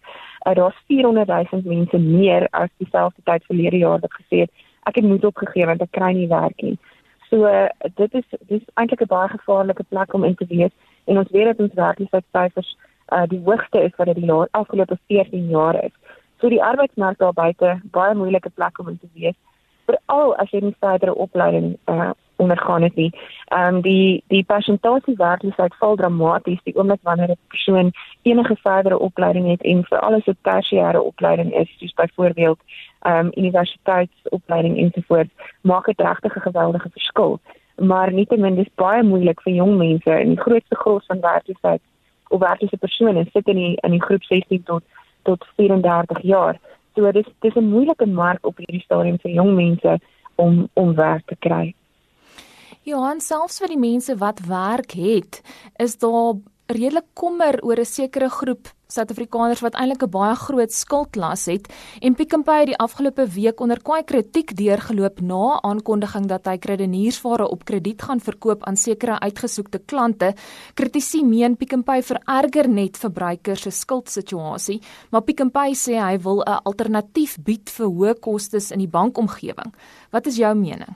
Uh, 0.48 0.53
Daar's 0.56 0.84
400 0.88 1.27
000 1.27 1.62
mense 1.63 1.98
meer 1.98 2.48
as 2.50 2.70
dieselfde 2.77 3.22
tyd 3.24 3.46
verlede 3.46 3.77
jaar 3.77 4.00
wat 4.00 4.13
gesê 4.13 4.38
het 4.38 4.51
ek 4.89 5.00
het 5.00 5.08
moed 5.08 5.25
opgegee 5.25 5.65
want 5.70 5.82
ek 5.86 5.91
kry 5.98 6.12
nie 6.15 6.27
werk 6.32 6.62
nie. 6.62 6.77
So 7.29 7.48
uh, 7.48 7.67
dit 8.00 8.13
is 8.22 8.27
dis 8.51 8.63
eintlik 8.75 9.01
'n 9.03 9.13
baie 9.13 9.29
gevaarlike 9.36 9.84
plek 9.89 10.13
om 10.13 10.24
in 10.24 10.36
te 10.36 10.48
wees 10.50 10.74
en 11.06 11.17
ons 11.17 11.32
weet 11.32 11.50
dat 11.51 11.60
ons 11.65 11.74
werkloosheidsyfers 11.74 12.77
uh, 13.12 13.25
die 13.27 13.41
hoogste 13.44 13.84
is 13.84 13.96
wat 13.98 14.08
dit 14.08 14.22
die 14.22 14.32
afgelope 14.32 14.98
14 15.08 15.50
jaar 15.50 15.84
is. 15.84 15.94
So 16.39 16.50
die 16.50 16.63
arbeidsmark 16.63 17.17
daar 17.17 17.34
buite 17.34 17.82
baie 17.91 18.15
moeilike 18.15 18.50
plek 18.50 18.79
om 18.79 18.88
in 18.88 19.00
te 19.00 19.10
wees 19.13 19.36
veral 19.88 20.36
as 20.41 20.51
jy 20.51 20.62
nie 20.63 20.75
verdere 20.84 21.15
opleiding 21.15 21.75
uh, 21.91 22.12
ondergaan 22.38 22.82
het 22.82 22.96
nie. 22.96 23.12
Ehm 23.46 23.75
um, 23.75 23.82
die 23.82 24.24
die 24.27 24.44
persentasie 24.44 25.15
werkloosheid 25.15 25.75
val 25.75 25.96
dramaties 25.96 26.63
die 26.63 26.75
oomblik 26.75 27.00
wanneer 27.01 27.29
'n 27.29 27.48
persoon 27.48 27.91
enige 28.22 28.56
verdere 28.56 29.00
opleiding 29.00 29.50
het 29.50 29.62
en 29.62 29.84
vir 29.84 30.00
alles 30.00 30.25
'n 30.27 30.38
tersiêre 30.41 31.01
opleiding 31.01 31.53
is, 31.53 31.75
soos 31.77 31.94
byvoorbeeld 31.94 32.60
ehm 33.01 33.25
um, 33.25 33.32
universiteitsopleiding 33.36 34.77
ensovoorts, 34.77 35.34
maak 35.62 35.86
dit 35.86 36.01
regtig 36.01 36.36
'n 36.36 36.48
geweldige 36.50 36.89
verskil. 36.89 37.39
Maar 37.75 38.13
nietemin 38.13 38.56
dis 38.56 38.75
baie 38.75 39.03
moeilik 39.03 39.41
vir 39.41 39.53
jong 39.53 39.77
mense 39.77 40.12
en 40.12 40.27
die 40.27 40.41
grootste 40.41 40.75
gros 40.75 41.06
van 41.06 41.20
werkloosheid 41.20 41.82
of 42.27 42.39
werklose 42.39 42.77
persone 42.77 43.25
sit 43.34 43.48
in 43.48 43.56
die 43.56 43.77
in 43.82 43.91
die 43.91 44.01
groep 44.01 44.24
16 44.24 44.63
tot 44.63 44.84
tot 45.24 45.46
34 45.56 46.22
jaar. 46.22 46.60
So 46.96 47.12
dis 47.12 47.25
dis 47.39 47.56
'n 47.56 47.70
moeilike 47.70 48.06
mark 48.06 48.46
op 48.46 48.58
hierdie 48.58 48.82
stadium 48.82 49.20
vir 49.20 49.32
jong 49.32 49.56
mense 49.56 50.00
om 50.36 50.70
om 50.74 50.96
werk 50.96 51.25
te 51.25 51.36
kry. 51.39 51.74
Johan, 52.88 53.20
selfs 53.20 53.58
vir 53.60 53.74
die 53.74 53.82
mense 53.82 54.13
wat 54.15 54.38
werk 54.48 54.94
het, 54.96 55.41
is 55.75 55.98
daar 56.00 56.38
redelik 56.72 57.10
kommer 57.20 57.60
oor 57.60 57.79
'n 57.79 57.86
sekere 57.86 58.29
groep 58.29 58.70
Suid-Afrikaners 58.88 59.60
wat 59.60 59.75
eintlik 59.75 60.03
'n 60.03 60.10
baie 60.10 60.36
groot 60.36 60.72
skuldlas 60.72 61.46
het 61.46 61.67
en 62.01 62.15
Pick 62.15 62.34
n 62.38 62.44
Pay 62.44 62.60
het 62.60 62.67
die 62.67 62.77
afgelope 62.77 63.27
week 63.27 63.60
onder 63.60 63.82
kwai 63.82 64.03
kritiek 64.03 64.56
deurgeloop 64.56 65.20
na 65.20 65.60
aankondiging 65.62 66.27
dat 66.27 66.46
hy 66.46 66.58
krediniersware 66.58 67.50
op 67.50 67.65
krediet 67.65 68.01
gaan 68.01 68.20
verkoop 68.20 68.63
aan 68.63 68.77
sekere 68.77 69.20
uitgesoekte 69.20 69.79
klante. 69.79 70.34
Kritisie 70.74 71.25
meen 71.25 71.58
Pick 71.58 71.75
n 71.75 71.84
Pay 71.84 72.01
vererger 72.03 72.70
net 72.70 72.98
verbruikers 72.98 73.62
se 73.62 73.70
skuldsituasie, 73.70 74.82
maar 75.12 75.24
Pick 75.24 75.44
n 75.44 75.51
Pay 75.51 75.74
sê 75.74 76.00
hy 76.00 76.17
wil 76.20 76.41
'n 76.41 76.62
alternatief 76.63 77.38
bied 77.44 77.70
vir 77.70 77.88
hoë 77.88 78.20
kostes 78.20 78.72
in 78.72 78.79
die 78.79 78.88
bankomgewing. 78.88 79.74
Wat 80.12 80.27
is 80.27 80.38
jou 80.38 80.56
mening? 80.56 80.96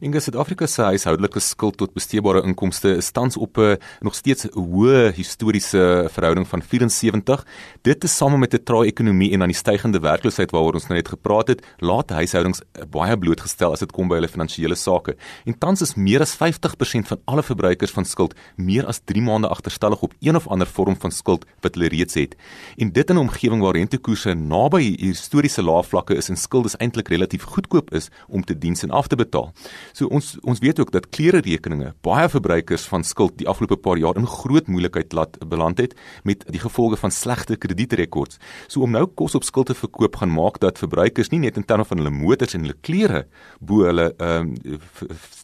In 0.00 0.14
Suid-Afrika 0.16 0.64
se 0.66 0.80
huishoudelike 0.80 1.42
skuld 1.44 1.76
tot 1.76 1.90
besteedbare 1.92 2.40
inkomste 2.48 2.94
is 2.96 3.10
tans 3.12 3.36
op 3.36 3.58
'n 3.58 3.76
nog 4.00 4.14
steeds 4.14 4.46
hoë 4.54 5.12
historiese 5.12 6.08
verhouding 6.08 6.48
van 6.48 6.62
74. 6.62 7.44
Dit 7.82 8.04
is 8.04 8.16
same 8.16 8.38
met 8.38 8.54
'n 8.54 8.62
trae 8.64 8.86
ekonomie 8.86 9.32
en 9.32 9.42
aan 9.42 9.52
die 9.52 9.56
stygende 9.56 10.00
werkloosheid 10.00 10.50
waaroor 10.50 10.72
ons 10.72 10.86
nou 10.88 10.94
net 10.94 11.08
gepraat 11.08 11.48
het, 11.48 11.66
laat 11.78 12.10
huishoudings 12.10 12.62
baie 12.90 13.18
blootgestel 13.18 13.72
as 13.72 13.80
dit 13.80 13.92
kom 13.92 14.08
by 14.08 14.14
hulle 14.14 14.28
finansiële 14.28 14.74
sake. 14.74 15.16
En 15.44 15.58
tans 15.58 15.80
is 15.82 15.94
meer 15.94 16.20
as 16.20 16.34
50% 16.34 17.06
van 17.06 17.20
alle 17.26 17.42
verbruikers 17.42 17.90
van 17.90 18.04
skuld 18.04 18.34
meer 18.56 18.86
as 18.86 19.00
3 19.04 19.22
maande 19.22 19.48
agterstallig 19.48 20.00
op 20.02 20.14
een 20.20 20.36
of 20.36 20.48
ander 20.48 20.66
vorm 20.66 20.96
van 20.96 21.10
skuld 21.10 21.44
wat 21.60 21.74
hulle 21.74 21.88
reeds 21.88 22.14
het. 22.14 22.36
En 22.78 22.92
dit 22.92 23.10
in 23.10 23.16
'n 23.16 23.18
omgewing 23.18 23.62
waar 23.62 23.76
rentekoerse 23.76 24.34
naby 24.34 24.96
historiese 24.96 25.62
lae 25.62 25.82
vlakke 25.82 26.14
is 26.14 26.28
en 26.28 26.36
skulde 26.36 26.70
eintlik 26.78 27.08
relatief 27.08 27.42
goedkoop 27.42 27.92
is 27.92 28.08
om 28.28 28.44
te 28.44 28.58
dien 28.58 28.76
en 28.80 28.90
af 28.90 29.06
te 29.06 29.16
betaal. 29.16 29.52
So 29.92 30.06
ons 30.06 30.36
ons 30.42 30.60
weet 30.62 30.80
ook 30.80 30.92
dat 30.92 31.08
klere 31.10 31.40
rekeninge 31.44 31.94
baie 32.06 32.28
verbruikers 32.28 32.86
van 32.90 33.04
skuld 33.04 33.38
die 33.38 33.48
afgelope 33.48 33.76
paar 33.76 33.98
jaar 33.98 34.16
in 34.16 34.26
groot 34.26 34.66
moeilikheid 34.66 35.12
laat 35.12 35.38
beland 35.48 35.78
het 35.78 35.94
met 36.24 36.44
die 36.48 36.60
gevolge 36.62 36.96
van 37.00 37.10
slegte 37.10 37.56
kredietrekords. 37.56 38.38
So 38.68 38.82
om 38.86 38.90
nou 38.94 39.06
kos 39.06 39.34
op 39.34 39.44
skuld 39.44 39.70
te 39.70 39.74
verkoop 39.74 40.20
gaan 40.20 40.32
maak 40.34 40.60
dat 40.60 40.78
verbruikers 40.78 41.30
nie 41.30 41.42
net 41.46 41.56
in 41.56 41.64
terme 41.64 41.84
van 41.84 41.98
hulle 41.98 42.14
motors 42.14 42.54
en 42.54 42.66
hulle 42.66 42.78
klere 42.80 43.26
bo 43.60 43.84
hulle 43.88 44.10
ehm 44.18 44.54
um, 44.64 44.78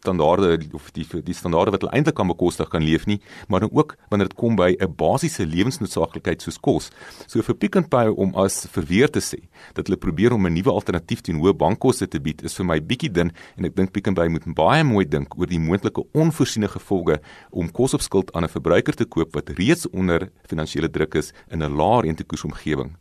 standaarde 0.06 0.58
of 0.76 0.90
die 0.94 1.06
die 1.24 1.34
standaarde 1.34 1.74
wat 1.74 1.84
hulle 1.84 1.94
eintlik 1.96 2.16
kan 2.18 2.30
bekostig 2.30 2.68
kan 2.70 2.84
leef 2.84 3.06
nie, 3.10 3.18
maar 3.48 3.66
ook 3.66 3.96
wanneer 4.10 4.28
dit 4.30 4.38
kom 4.38 4.56
by 4.56 4.76
'n 4.78 4.94
basiese 4.96 5.46
lewensnoodsaaklikheid 5.46 6.42
soos 6.42 6.58
kos. 6.58 6.90
So 7.26 7.42
vir 7.42 7.54
Pick 7.54 7.76
n 7.76 7.88
Pay 7.88 8.08
om 8.08 8.34
as 8.34 8.66
verweer 8.70 9.10
te 9.10 9.20
sê 9.20 9.40
dat 9.74 9.86
hulle 9.86 9.98
probeer 9.98 10.32
om 10.32 10.46
'n 10.46 10.52
nuwe 10.52 10.70
alternatief 10.70 11.20
teen 11.20 11.40
hoë 11.40 11.56
bankkoste 11.56 12.06
te 12.08 12.20
bied 12.20 12.42
is 12.42 12.54
vir 12.54 12.66
my 12.66 12.80
bietjie 12.80 13.12
dun 13.12 13.32
en 13.56 13.64
ek 13.64 13.74
dink 13.74 13.92
Pick 13.92 14.08
n 14.08 14.14
Pay 14.14 14.28
moet 14.44 14.54
baie 14.54 14.84
mooi 14.84 15.04
dink 15.08 15.38
oor 15.38 15.48
die 15.48 15.60
moontlike 15.62 16.04
onvoorsiene 16.12 16.68
gevolge 16.68 17.20
om 17.50 17.70
kos 17.70 17.94
op 17.94 18.04
skuld 18.04 18.32
aan 18.32 18.44
'n 18.44 18.54
verbruiker 18.56 18.94
te 18.94 19.04
koop 19.04 19.34
wat 19.34 19.48
reeds 19.48 19.88
onder 19.90 20.30
finansiële 20.46 20.90
druk 20.90 21.14
is 21.14 21.32
in 21.50 21.62
'n 21.62 21.76
lae 21.76 22.02
rentekoersomgewing. 22.02 22.96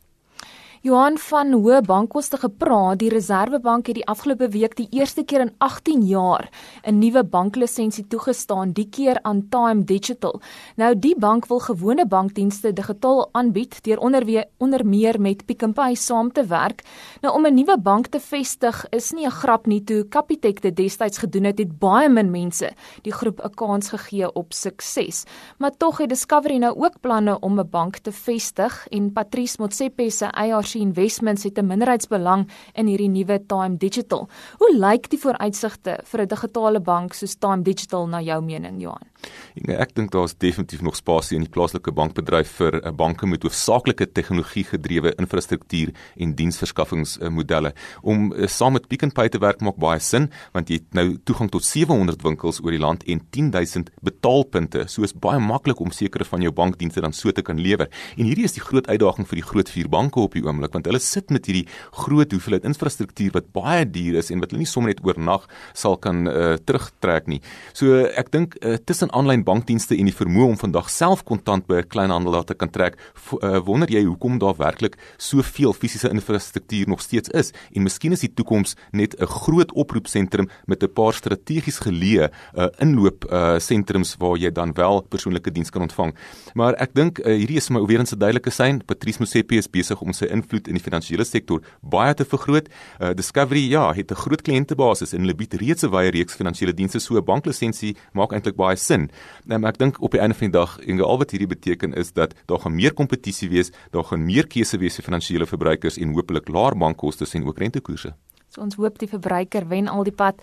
Johan 0.86 1.16
van 1.18 1.50
hoë 1.50 1.80
bankkoste 1.82 2.38
gepraat, 2.38 3.00
die 3.02 3.08
Reserwebank 3.10 3.88
het 3.90 3.98
die 3.98 4.06
afgelope 4.06 4.52
week 4.54 4.76
die 4.78 4.86
eerste 4.94 5.24
keer 5.26 5.42
in 5.42 5.50
18 5.58 6.04
jaar 6.06 6.46
'n 6.86 7.00
nuwe 7.00 7.24
banklisensie 7.24 8.06
toegestaan, 8.08 8.72
die 8.72 8.86
keer 8.90 9.18
aan 9.24 9.50
Time 9.50 9.84
Digital. 9.84 10.42
Nou 10.76 11.00
die 11.00 11.16
bank 11.18 11.48
wil 11.48 11.60
gewone 11.60 12.06
bankdienste 12.06 12.74
digitaal 12.74 13.30
aanbied 13.32 13.84
deur 13.84 13.98
onderwe 13.98 14.46
onder 14.58 14.86
meer 14.86 15.22
met 15.22 15.46
Pick 15.46 15.66
n 15.66 15.74
Pay 15.74 15.96
saam 15.96 16.32
te 16.32 16.46
werk. 16.46 16.84
Nou 17.22 17.34
om 17.34 17.46
'n 17.46 17.54
nuwe 17.54 17.78
bank 17.80 18.08
te 18.08 18.20
vestig 18.20 18.86
is 18.90 19.12
nie 19.12 19.26
'n 19.26 19.32
grap 19.32 19.66
nie, 19.66 19.84
toe 19.84 20.08
Capitec 20.08 20.62
dit 20.62 20.76
destyds 20.76 21.18
gedoen 21.18 21.44
het, 21.44 21.58
het 21.58 21.80
baie 21.80 22.10
min 22.10 22.32
mense 22.32 22.72
die 23.02 23.14
groep 23.14 23.42
'n 23.44 23.56
kans 23.56 23.90
gegee 23.90 24.34
op 24.34 24.54
sukses. 24.54 25.24
Maar 25.58 25.78
tog 25.78 25.98
het 25.98 26.10
Discovery 26.10 26.58
nou 26.58 26.76
ook 26.78 27.00
planne 27.02 27.40
om 27.40 27.60
'n 27.60 27.70
bank 27.70 27.98
te 27.98 28.12
vestig 28.12 28.88
en 28.90 29.14
Patrice 29.14 29.56
Motsepe 29.60 30.12
se 30.12 30.26
eienaar 30.26 30.75
Marshy 30.76 30.82
Investments 30.82 31.44
het 31.44 31.58
'n 31.58 31.68
minderheidsbelang 31.68 32.48
in 32.74 32.88
hierdie 32.88 33.10
nuwe 33.10 33.46
Time 33.48 33.78
Digital. 33.78 34.28
Hoe 34.58 34.78
lyk 34.78 35.10
die 35.10 35.20
vooruitsigte 35.20 36.00
vir 36.04 36.22
'n 36.22 36.28
digitale 36.28 36.80
bank 36.80 37.14
soos 37.14 37.36
Time 37.36 37.62
Digital 37.62 38.08
na 38.08 38.22
jou 38.22 38.42
mening, 38.42 38.82
Johan? 38.82 39.08
Ja, 39.56 39.80
ek 39.80 39.94
dink 39.96 40.12
daar's 40.12 40.36
definitief 40.38 40.82
nog 40.82 40.96
spasie 40.96 41.38
in 41.38 41.46
die 41.46 41.52
plaaslike 41.52 41.92
bankbedryf 41.96 42.50
vir 42.60 42.82
'n 42.82 42.96
banke 42.96 43.28
met 43.28 43.44
hoofsaaklike 43.44 44.12
tegnologie-gedrewe 44.12 45.16
infrastruktuur 45.18 45.94
en 46.18 46.36
diensverskaffingsmodelle. 46.36 47.74
Om 48.02 48.34
uh, 48.34 48.48
saam 48.48 48.74
met 48.74 48.88
Pick 48.88 49.06
n 49.06 49.12
Pay 49.12 49.30
te 49.30 49.40
werk 49.40 49.62
maak 49.62 49.78
baie 49.78 50.00
sin 50.00 50.30
want 50.54 50.70
jy 50.70 50.76
het 50.76 50.94
nou 50.94 51.18
toegang 51.24 51.50
tot 51.52 51.64
700 51.64 52.22
winkels 52.22 52.60
oor 52.64 52.72
die 52.72 52.80
land 52.80 53.04
en 53.04 53.22
10000 53.32 53.92
betaalpunte. 54.02 54.88
So 54.88 55.04
is 55.04 55.14
baie 55.14 55.40
maklik 55.40 55.80
om 55.80 55.92
sekere 55.92 56.26
van 56.26 56.42
jou 56.42 56.52
bankdienste 56.52 57.02
dan 57.02 57.14
so 57.14 57.32
te 57.32 57.42
kan 57.42 57.60
lewer. 57.60 57.90
En 58.18 58.26
hierdie 58.26 58.46
is 58.46 58.54
die 58.54 58.64
groot 58.64 58.88
uitdaging 58.88 59.28
vir 59.28 59.36
die 59.36 59.48
groot 59.50 59.70
vier 59.70 59.90
banke 59.90 60.20
op 60.20 60.34
die 60.34 60.44
oomblik 60.44 60.74
want 60.74 60.86
hulle 60.86 61.00
sit 61.00 61.32
met 61.32 61.46
hierdie 61.46 61.68
groot 61.92 62.32
hoeveelheid 62.32 62.66
infrastruktuur 62.66 63.32
wat 63.36 63.52
baie 63.56 63.86
duur 63.86 64.20
is 64.20 64.32
en 64.32 64.44
wat 64.44 64.52
hulle 64.52 64.66
nie 64.66 64.70
sommer 64.70 64.94
net 64.94 65.04
oornag 65.06 65.48
sal 65.74 65.98
kan 66.02 66.26
uh, 66.28 66.56
terugtrek 66.58 67.30
nie. 67.32 67.42
So 67.74 68.04
ek 68.06 68.32
dink 68.34 68.58
uh, 68.62 68.78
tussen 68.86 69.12
aanlyn 69.16 69.44
bankdienste 69.48 69.96
en 69.98 70.10
die 70.10 70.16
vermoë 70.16 70.52
om 70.54 70.58
vandag 70.60 70.90
self 70.92 71.24
kontant 71.24 71.68
by 71.68 71.82
'n 71.82 71.88
kleinhandelaar 71.88 72.46
te 72.46 72.54
kan 72.54 72.70
trek, 72.70 72.98
uh, 73.42 73.60
wonder 73.66 73.90
jy 73.90 74.04
hoekom 74.04 74.40
daar 74.40 74.56
werklik 74.58 74.98
soveel 75.18 75.74
fisiese 75.74 76.10
infrastruktuur 76.10 76.88
nog 76.88 77.02
steeds 77.02 77.30
is 77.30 77.52
en 77.74 77.84
miskien 77.84 78.12
is 78.12 78.22
die 78.22 78.34
toekoms 78.34 78.76
net 78.92 79.16
'n 79.20 79.26
groot 79.26 79.72
oproepsentrum 79.72 80.50
met 80.68 80.84
'n 80.84 80.94
paar 80.94 81.14
strategies 81.14 81.80
geleë 81.80 82.30
uh, 82.58 82.68
inloop 82.80 83.26
uh, 83.32 83.60
sentrums 83.60 84.16
waar 84.20 84.38
jy 84.38 84.52
dan 84.52 84.74
wel 84.74 85.02
persoonlike 85.02 85.52
diens 85.52 85.70
kan 85.70 85.82
ontvang. 85.82 86.14
Maar 86.54 86.74
ek 86.74 86.94
dink 86.94 87.20
uh, 87.20 87.26
hierdie 87.34 87.58
is 87.58 87.70
my 87.70 87.86
weer 87.86 88.00
eens 88.00 88.14
'n 88.14 88.20
duidelike 88.20 88.52
sein. 88.52 88.82
Patrice 88.86 89.20
Motsepe 89.20 89.56
is 89.56 89.68
besig 89.68 90.02
om 90.02 90.14
sy 90.14 90.26
invloed 90.26 90.68
in 90.68 90.74
die 90.74 90.84
finansiële 90.84 91.26
sektor 91.26 91.62
baie 91.82 92.14
te 92.14 92.26
vergroot. 92.26 92.68
Uh, 93.00 93.14
Discovery 93.14 93.70
ja, 93.70 93.94
het 93.94 94.12
'n 94.12 94.16
groot 94.16 94.42
kliëntebasis 94.42 95.14
en 95.14 95.22
hulle 95.22 95.36
bied 95.36 95.54
reeds 95.54 95.84
'n 95.84 95.92
wye 95.92 96.12
reeks 96.12 96.36
finansiële 96.36 96.74
dienste 96.74 97.00
so 97.00 97.18
'n 97.18 97.26
banklisensie 97.26 97.96
maak 98.14 98.34
eintlik 98.34 98.56
baie 98.56 98.76
sin. 98.76 99.05
Nou, 99.46 99.60
maar 99.60 99.76
ek 99.76 99.82
dink 99.82 100.02
op 100.02 100.12
die 100.16 100.22
einde 100.22 100.38
van 100.38 100.50
die 100.50 100.58
dag 100.58 100.78
en 100.80 101.02
al 101.02 101.18
wat 101.22 101.32
hierdie 101.32 101.52
beteken 101.52 101.94
is 101.94 102.14
dat 102.14 102.36
daar 102.46 102.60
gaan 102.60 102.76
meer 102.76 102.94
kompetisie 102.94 103.50
wees, 103.50 103.72
daar 103.92 104.04
gaan 104.04 104.26
meer 104.26 104.48
keuse 104.48 104.78
wees 104.78 104.96
vir 105.00 105.10
finansiële 105.10 105.46
verbruikers 105.50 105.98
en 105.98 106.14
hopelik 106.16 106.48
laer 106.48 106.78
bankkoste 106.78 107.28
en 107.34 107.46
ook 107.46 107.60
rentekoerse. 107.60 108.14
So 108.56 108.64
ons 108.64 108.78
hoop 108.80 109.02
die 109.02 109.10
verbruiker 109.12 109.66
wen 109.68 109.90
al 109.92 110.06
die 110.08 110.14
pad. 110.16 110.38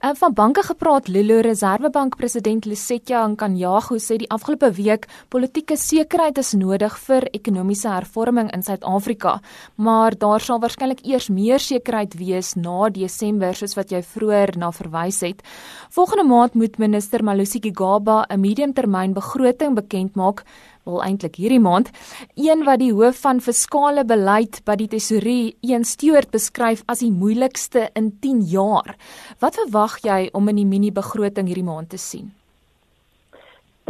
En 0.00 0.14
van 0.16 0.32
banke 0.32 0.62
gepraat, 0.64 1.10
Lilo 1.12 1.42
Reservebank 1.44 2.16
president 2.16 2.64
Lesetja 2.64 3.20
Nkanyago 3.28 3.98
sê 4.00 4.16
die 4.22 4.28
afgelope 4.32 4.70
week 4.78 5.04
politieke 5.28 5.76
sekerheid 5.76 6.40
is 6.40 6.54
nodig 6.56 6.96
vir 7.04 7.26
ekonomiese 7.36 7.90
hervorming 7.92 8.48
in 8.56 8.64
Suid-Afrika, 8.64 9.34
maar 9.76 10.16
daar 10.16 10.40
sal 10.40 10.62
waarskynlik 10.62 11.04
eers 11.04 11.28
meer 11.28 11.60
sekerheid 11.60 12.16
wees 12.16 12.54
na 12.56 12.88
Desember 12.88 13.52
soos 13.52 13.76
wat 13.76 13.92
jy 13.92 14.00
vroeër 14.08 14.56
na 14.56 14.72
verwys 14.72 15.20
het. 15.20 15.44
Volgende 15.92 16.24
maand 16.32 16.56
moet 16.56 16.80
minister 16.80 17.20
Malusi 17.20 17.60
Gigaba 17.60 18.24
'n 18.30 18.40
mediumtermyn 18.40 19.12
begroting 19.12 19.74
bekend 19.76 20.16
maak 20.16 20.44
wel 20.84 21.02
eintlik 21.04 21.36
hierdie 21.36 21.60
maand, 21.60 21.90
een 22.34 22.64
wat 22.64 22.80
die 22.82 22.92
hoof 22.92 23.20
van 23.20 23.40
fiskale 23.40 24.04
beleid 24.04 24.60
by 24.64 24.76
die 24.80 24.88
tesourier, 24.88 25.52
Ian 25.60 25.84
Stewart, 25.84 26.30
beskryf 26.30 26.82
as 26.86 27.04
die 27.04 27.12
moeilikste 27.12 27.88
in 27.94 28.12
10 28.20 28.42
jaar. 28.52 28.96
Wat 29.40 29.58
verwag 29.60 30.00
jy 30.04 30.28
om 30.32 30.48
in 30.48 30.60
die 30.62 30.68
mini-begroting 30.68 31.50
hierdie 31.50 31.66
maand 31.66 31.90
te 31.90 31.98
sien? 31.98 32.30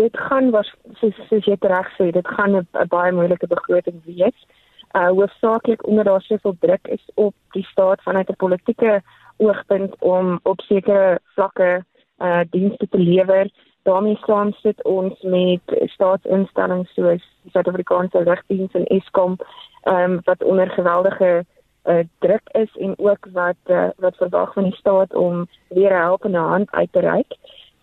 Dit 0.00 0.16
gaan 0.16 0.50
was 0.54 0.68
soos, 1.00 1.16
soos 1.28 1.46
jy 1.46 1.58
reg 1.60 1.88
sê, 1.98 2.10
dit 2.12 2.26
gaan 2.36 2.56
'n 2.56 2.88
baie 2.88 3.12
moeilike 3.12 3.46
begroting 3.46 4.00
wees. 4.04 4.36
Uh 4.94 5.10
hoofsaaklik 5.14 5.86
omdat 5.86 6.04
daar 6.04 6.22
soveel 6.22 6.56
druk 6.60 6.88
is 6.88 7.04
op 7.14 7.34
die 7.52 7.64
staat 7.64 8.02
vanuit 8.02 8.30
'n 8.30 8.36
politieke 8.36 9.02
oogpunt 9.36 9.94
om 9.98 10.40
op 10.42 10.60
sekere 10.60 11.18
vlakke 11.34 11.84
uh 12.18 12.40
dienste 12.50 12.88
te 12.88 12.98
lewer 12.98 13.50
daarmee 13.82 14.18
saam 14.26 14.52
sit 14.52 14.84
ons 14.84 15.22
met 15.22 15.60
staatsinstellings 15.84 16.92
soos 16.94 17.24
die 17.42 17.50
Suid-Afrikaanse 17.50 18.22
Lugdiens 18.24 18.72
en 18.72 18.86
Eskom 18.86 19.36
ehm 19.82 20.12
um, 20.12 20.20
wat 20.24 20.44
onder 20.44 20.70
geweldige 20.70 21.44
uh, 21.84 21.98
druk 22.18 22.48
is 22.52 22.76
en 22.76 22.94
ook 22.98 23.26
wat 23.32 23.56
uh, 23.66 23.88
wat 23.96 24.16
verwag 24.16 24.52
van 24.52 24.62
die 24.62 24.76
staat 24.76 25.14
om 25.14 25.46
weer 25.68 25.90
'n 25.90 26.02
helpende 26.02 26.38
hand 26.38 26.70
uit 26.70 26.92
te 26.92 27.00
reik. 27.00 27.36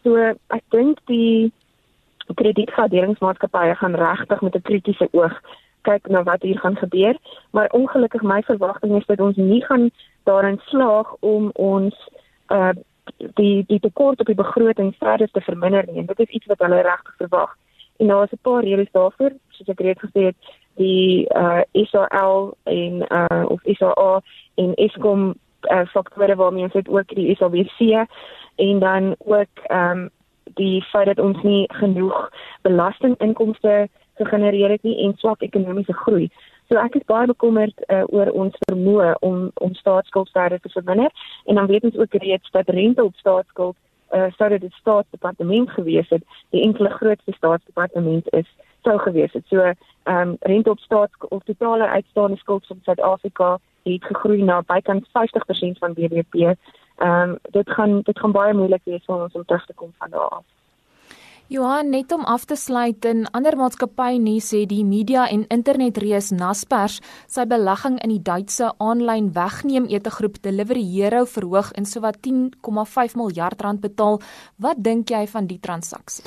So 0.03 0.15
ek 0.47 0.63
dink 0.69 0.99
die 1.05 1.51
kredietgraderingsmaatskappye 2.33 3.75
gaan 3.75 3.95
regtig 3.95 4.41
met 4.41 4.55
'n 4.55 4.61
kritiese 4.61 5.07
oog 5.11 5.41
kyk 5.81 6.07
na 6.07 6.23
wat 6.23 6.41
hier 6.41 6.59
gaan 6.59 6.75
gebeur, 6.75 7.17
maar 7.51 7.69
ongelukkig 7.71 8.21
my 8.21 8.41
verwagting 8.41 8.97
is 8.97 9.05
dat 9.05 9.19
ons 9.19 9.35
nie 9.35 9.65
gaan 9.65 9.89
daarin 10.23 10.59
slaag 10.65 11.15
om 11.19 11.49
ons 11.53 11.95
uh 12.47 12.69
die 13.17 13.63
die 13.67 13.79
tekort 13.79 14.19
op 14.19 14.25
die 14.25 14.35
begroting 14.35 14.95
verder 14.99 15.31
te 15.31 15.41
verminder 15.41 15.85
nie. 15.91 16.05
Dit 16.05 16.19
is 16.19 16.29
iets 16.29 16.45
wat 16.45 16.59
hulle 16.59 16.81
regtig 16.81 17.15
verwag. 17.17 17.55
En 17.97 18.07
daar 18.07 18.23
is 18.23 18.31
'n 18.31 18.41
paar 18.41 18.63
redes 18.63 18.91
daarvoor, 18.91 19.31
soos 19.49 19.67
ek 19.67 19.79
reeds 19.79 20.01
gesê 20.01 20.21
het, 20.29 20.35
die 20.75 21.27
uh 21.33 21.61
SAL 21.71 22.57
en 22.63 23.05
uh 23.09 23.45
of 23.47 23.61
SAA 23.63 24.21
en 24.55 24.73
Eskom 24.75 25.33
uh, 25.71 25.85
faktore 25.85 26.35
waarmee 26.35 26.63
ons 26.63 26.73
het 26.73 26.87
ook 26.89 27.15
die 27.15 27.35
SABC 27.35 28.07
en 28.55 28.79
dan 28.79 29.15
ook 29.17 29.53
ehm 29.63 29.97
um, 29.97 30.09
die 30.53 30.81
feit 30.81 31.05
dat 31.05 31.19
ons 31.19 31.41
nie 31.41 31.65
genoeg 31.73 32.29
belastinginkomste 32.61 33.89
gegenereer 34.15 34.69
het 34.69 34.83
nie 34.83 34.97
en 35.03 35.13
swak 35.17 35.41
ekonomiese 35.41 35.93
groei. 35.93 36.29
So 36.69 36.75
ek 36.81 36.95
is 36.99 37.05
baie 37.07 37.27
bekommerd 37.27 37.83
uh, 37.87 38.03
oor 38.11 38.31
ons 38.35 38.55
vermoë 38.67 39.13
om 39.23 39.51
om 39.63 39.73
staatsskuld 39.73 40.31
verder 40.35 40.59
te 40.59 40.69
verminder 40.69 41.11
en 41.45 41.55
dan 41.55 41.69
weet 41.71 41.83
ons 41.87 41.97
ook 41.97 42.17
reeds 42.23 42.51
dat 42.51 42.69
rente 42.69 43.03
op 43.03 43.15
staatsskuld 43.15 43.77
uh, 44.15 44.27
sou 44.37 44.49
dit 44.49 44.73
staatsdepartement 44.73 45.69
gewees 45.69 46.09
het, 46.09 46.23
die 46.55 46.63
enkele 46.63 46.89
grootste 46.89 47.33
staatsdepartement 47.37 48.27
is 48.33 48.49
sou 48.83 48.97
gewees 48.99 49.33
het. 49.33 49.45
So 49.47 49.63
ehm 49.63 49.75
um, 50.27 50.35
rente 50.39 50.69
op 50.69 50.79
staatsskuld 50.79 51.31
of 51.31 51.43
totale 51.43 51.87
uitstaande 51.87 52.37
skuld 52.37 52.67
van 52.67 52.79
Suid-Afrika 52.83 53.57
het 53.83 54.03
gegroei 54.03 54.43
na 54.43 54.61
bykans 54.67 55.07
50% 55.07 55.79
van 55.79 55.93
BBP. 55.93 56.35
Ehm 56.43 57.29
um, 57.29 57.37
dit 57.51 57.69
gaan 57.69 58.01
dit 58.01 58.19
gaan 58.19 58.31
baie 58.31 58.53
moeilik 58.53 58.83
wees 58.83 59.05
vir 59.05 59.23
ons 59.23 59.33
om 59.33 59.45
terug 59.45 59.65
te 59.65 59.73
kom 59.73 59.93
van 59.97 60.09
daar 60.09 60.29
af. 60.29 60.56
Johan, 61.47 61.93
net 61.93 62.11
om 62.11 62.25
af 62.27 62.43
te 62.45 62.55
sluit, 62.59 63.05
'n 63.05 63.25
ander 63.31 63.55
maatskappy 63.55 64.17
nuus 64.19 64.49
sê 64.51 64.65
die 64.65 64.83
media 64.83 65.27
en 65.29 65.45
internetreus 65.47 66.31
Naspers 66.31 66.99
sy 67.27 67.45
belegging 67.45 67.99
in 68.03 68.09
die 68.09 68.21
Duitse 68.21 68.73
aanlyn 68.77 69.31
wegneem 69.33 69.85
etegroep 69.87 70.41
Delivery 70.41 70.83
Hero 70.83 71.25
verhoog 71.25 71.71
en 71.71 71.85
sowat 71.85 72.17
10,5 72.21 73.15
miljard 73.15 73.61
rand 73.61 73.79
betaal. 73.79 74.19
Wat 74.57 74.83
dink 74.83 75.09
jy 75.09 75.27
van 75.27 75.47
die 75.47 75.59
transaksie? 75.59 76.23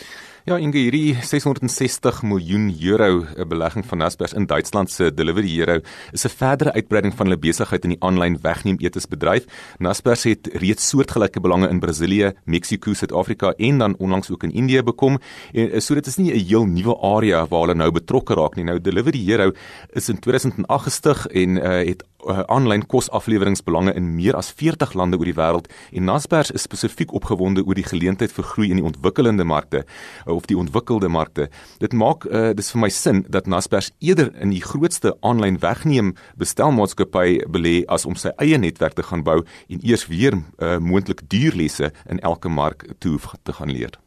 Ja, 0.48 0.56
Inge, 0.56 0.78
hierdie 0.80 1.18
660 1.20 2.22
miljoen 2.24 2.70
euro 2.80 3.26
'n 3.36 3.48
belegging 3.48 3.84
van 3.84 3.98
Naspers 3.98 4.32
in 4.32 4.46
Duitsland 4.46 4.90
se 4.90 5.14
Delivery 5.14 5.48
Hero 5.48 5.80
is 6.12 6.24
'n 6.24 6.28
verdere 6.28 6.72
uitbreiding 6.72 7.14
van 7.14 7.26
hulle 7.26 7.38
besigheid 7.38 7.84
in 7.84 7.90
die 7.90 8.00
aanlyn 8.00 8.38
wegneem 8.40 8.76
etesbedryf. 8.78 9.44
Naspers 9.78 10.22
het 10.24 10.48
reeds 10.52 10.88
soortgelyke 10.88 11.40
belange 11.40 11.68
in 11.68 11.80
Brasilië, 11.80 12.32
Mexiko, 12.44 12.94
Suid-Afrika 12.94 13.52
en 13.58 13.78
dan 13.78 13.96
onlangs 13.98 14.30
ook 14.30 14.42
in 14.42 14.52
Indië 14.52 14.82
bekom. 14.82 15.18
En 15.52 15.72
eh, 15.72 15.80
so 15.80 15.94
dit 15.94 16.06
is 16.06 16.16
nie 16.16 16.32
'n 16.32 16.46
heel 16.46 16.64
nuwe 16.64 16.96
area 16.98 17.46
waar 17.46 17.60
hulle 17.60 17.74
nou 17.74 17.90
betrokke 17.90 18.34
raak 18.34 18.56
nie. 18.56 18.64
Nou 18.64 18.80
Delivery 18.80 19.24
Hero 19.24 19.52
is 19.92 20.08
in 20.08 20.18
2008 20.18 20.82
gestig 20.82 21.26
en 21.26 21.56
uh, 21.56 21.86
het 21.86 22.04
aanlyn 22.26 22.84
uh, 22.84 22.88
kosafleweringsbelange 22.90 23.94
in 23.96 24.14
meer 24.16 24.36
as 24.38 24.50
40 24.56 24.94
lande 24.98 25.18
oor 25.20 25.28
die 25.28 25.36
wêreld 25.36 25.70
en 25.92 26.08
Naspers 26.08 26.50
is 26.54 26.66
spesifiek 26.68 27.14
opgewonde 27.16 27.64
oor 27.66 27.78
die 27.78 27.86
geleentheid 27.86 28.34
vir 28.34 28.48
groei 28.52 28.70
in 28.70 28.80
die 28.80 28.86
ontwikkelende 28.86 29.44
markte 29.44 29.84
uh, 29.84 30.34
of 30.34 30.48
die 30.50 30.58
ontwikkelde 30.58 31.08
markte. 31.08 31.48
Dit 31.80 31.96
maak 31.96 32.26
uh, 32.28 32.50
dis 32.56 32.70
vir 32.74 32.84
my 32.84 32.90
sin 32.94 33.24
dat 33.28 33.48
Naspers 33.50 33.92
eerder 33.98 34.32
in 34.40 34.54
die 34.54 34.62
grootste 34.64 35.14
aanlyn 35.26 35.60
wegneem 35.62 36.14
bestelmaatskappy 36.40 37.46
belê 37.48 37.80
as 37.88 38.06
om 38.06 38.18
sy 38.18 38.34
eie 38.42 38.58
netwerk 38.58 38.98
te 38.98 39.06
gaan 39.06 39.24
bou 39.26 39.40
en 39.68 39.82
eers 39.82 40.06
weer 40.10 40.36
uh, 40.36 40.78
moontlik 40.78 41.24
duur 41.30 41.56
lesse 41.56 41.92
in 42.08 42.20
elke 42.20 42.48
mark 42.48 42.86
toe 42.98 43.18
te 43.44 43.52
gaan 43.52 43.70
leer. 43.70 43.98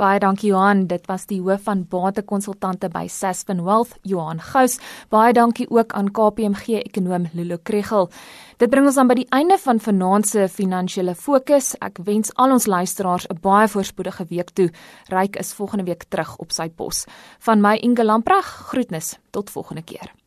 Baie 0.00 0.18
dankie 0.18 0.48
Johan, 0.48 0.86
dit 0.88 1.04
was 1.06 1.26
die 1.28 1.38
hoof 1.44 1.66
van 1.66 1.82
batekonsultante 1.88 2.88
by 2.88 3.04
Sasfin 3.12 3.60
Wealth, 3.66 3.92
Johan 4.08 4.40
Gous. 4.40 4.78
Baie 5.12 5.34
dankie 5.36 5.66
ook 5.68 5.92
aan 5.92 6.08
KPMG 6.16 6.78
ekonom 6.80 7.28
Lulu 7.36 7.58
Kregel. 7.62 8.08
Dit 8.56 8.70
bring 8.72 8.88
ons 8.88 8.96
dan 8.96 9.10
by 9.10 9.18
die 9.20 9.28
einde 9.36 9.58
van 9.60 9.82
vanaand 9.84 10.30
se 10.30 10.48
finansiële 10.48 11.14
fokus. 11.14 11.74
Ek 11.84 12.00
wens 12.08 12.32
al 12.40 12.56
ons 12.56 12.66
luisteraars 12.66 13.28
'n 13.28 13.38
baie 13.42 13.68
voorspoedige 13.68 14.24
week 14.30 14.50
toe. 14.50 14.70
Ryk 15.08 15.36
is 15.36 15.52
volgende 15.52 15.84
week 15.84 16.04
terug 16.08 16.36
op 16.38 16.52
sy 16.52 16.68
pos. 16.68 17.04
Van 17.38 17.60
my 17.60 17.76
Inge 17.82 18.04
Lamprag, 18.04 18.46
groetnis 18.72 19.18
tot 19.30 19.50
volgende 19.50 19.82
keer. 19.82 20.21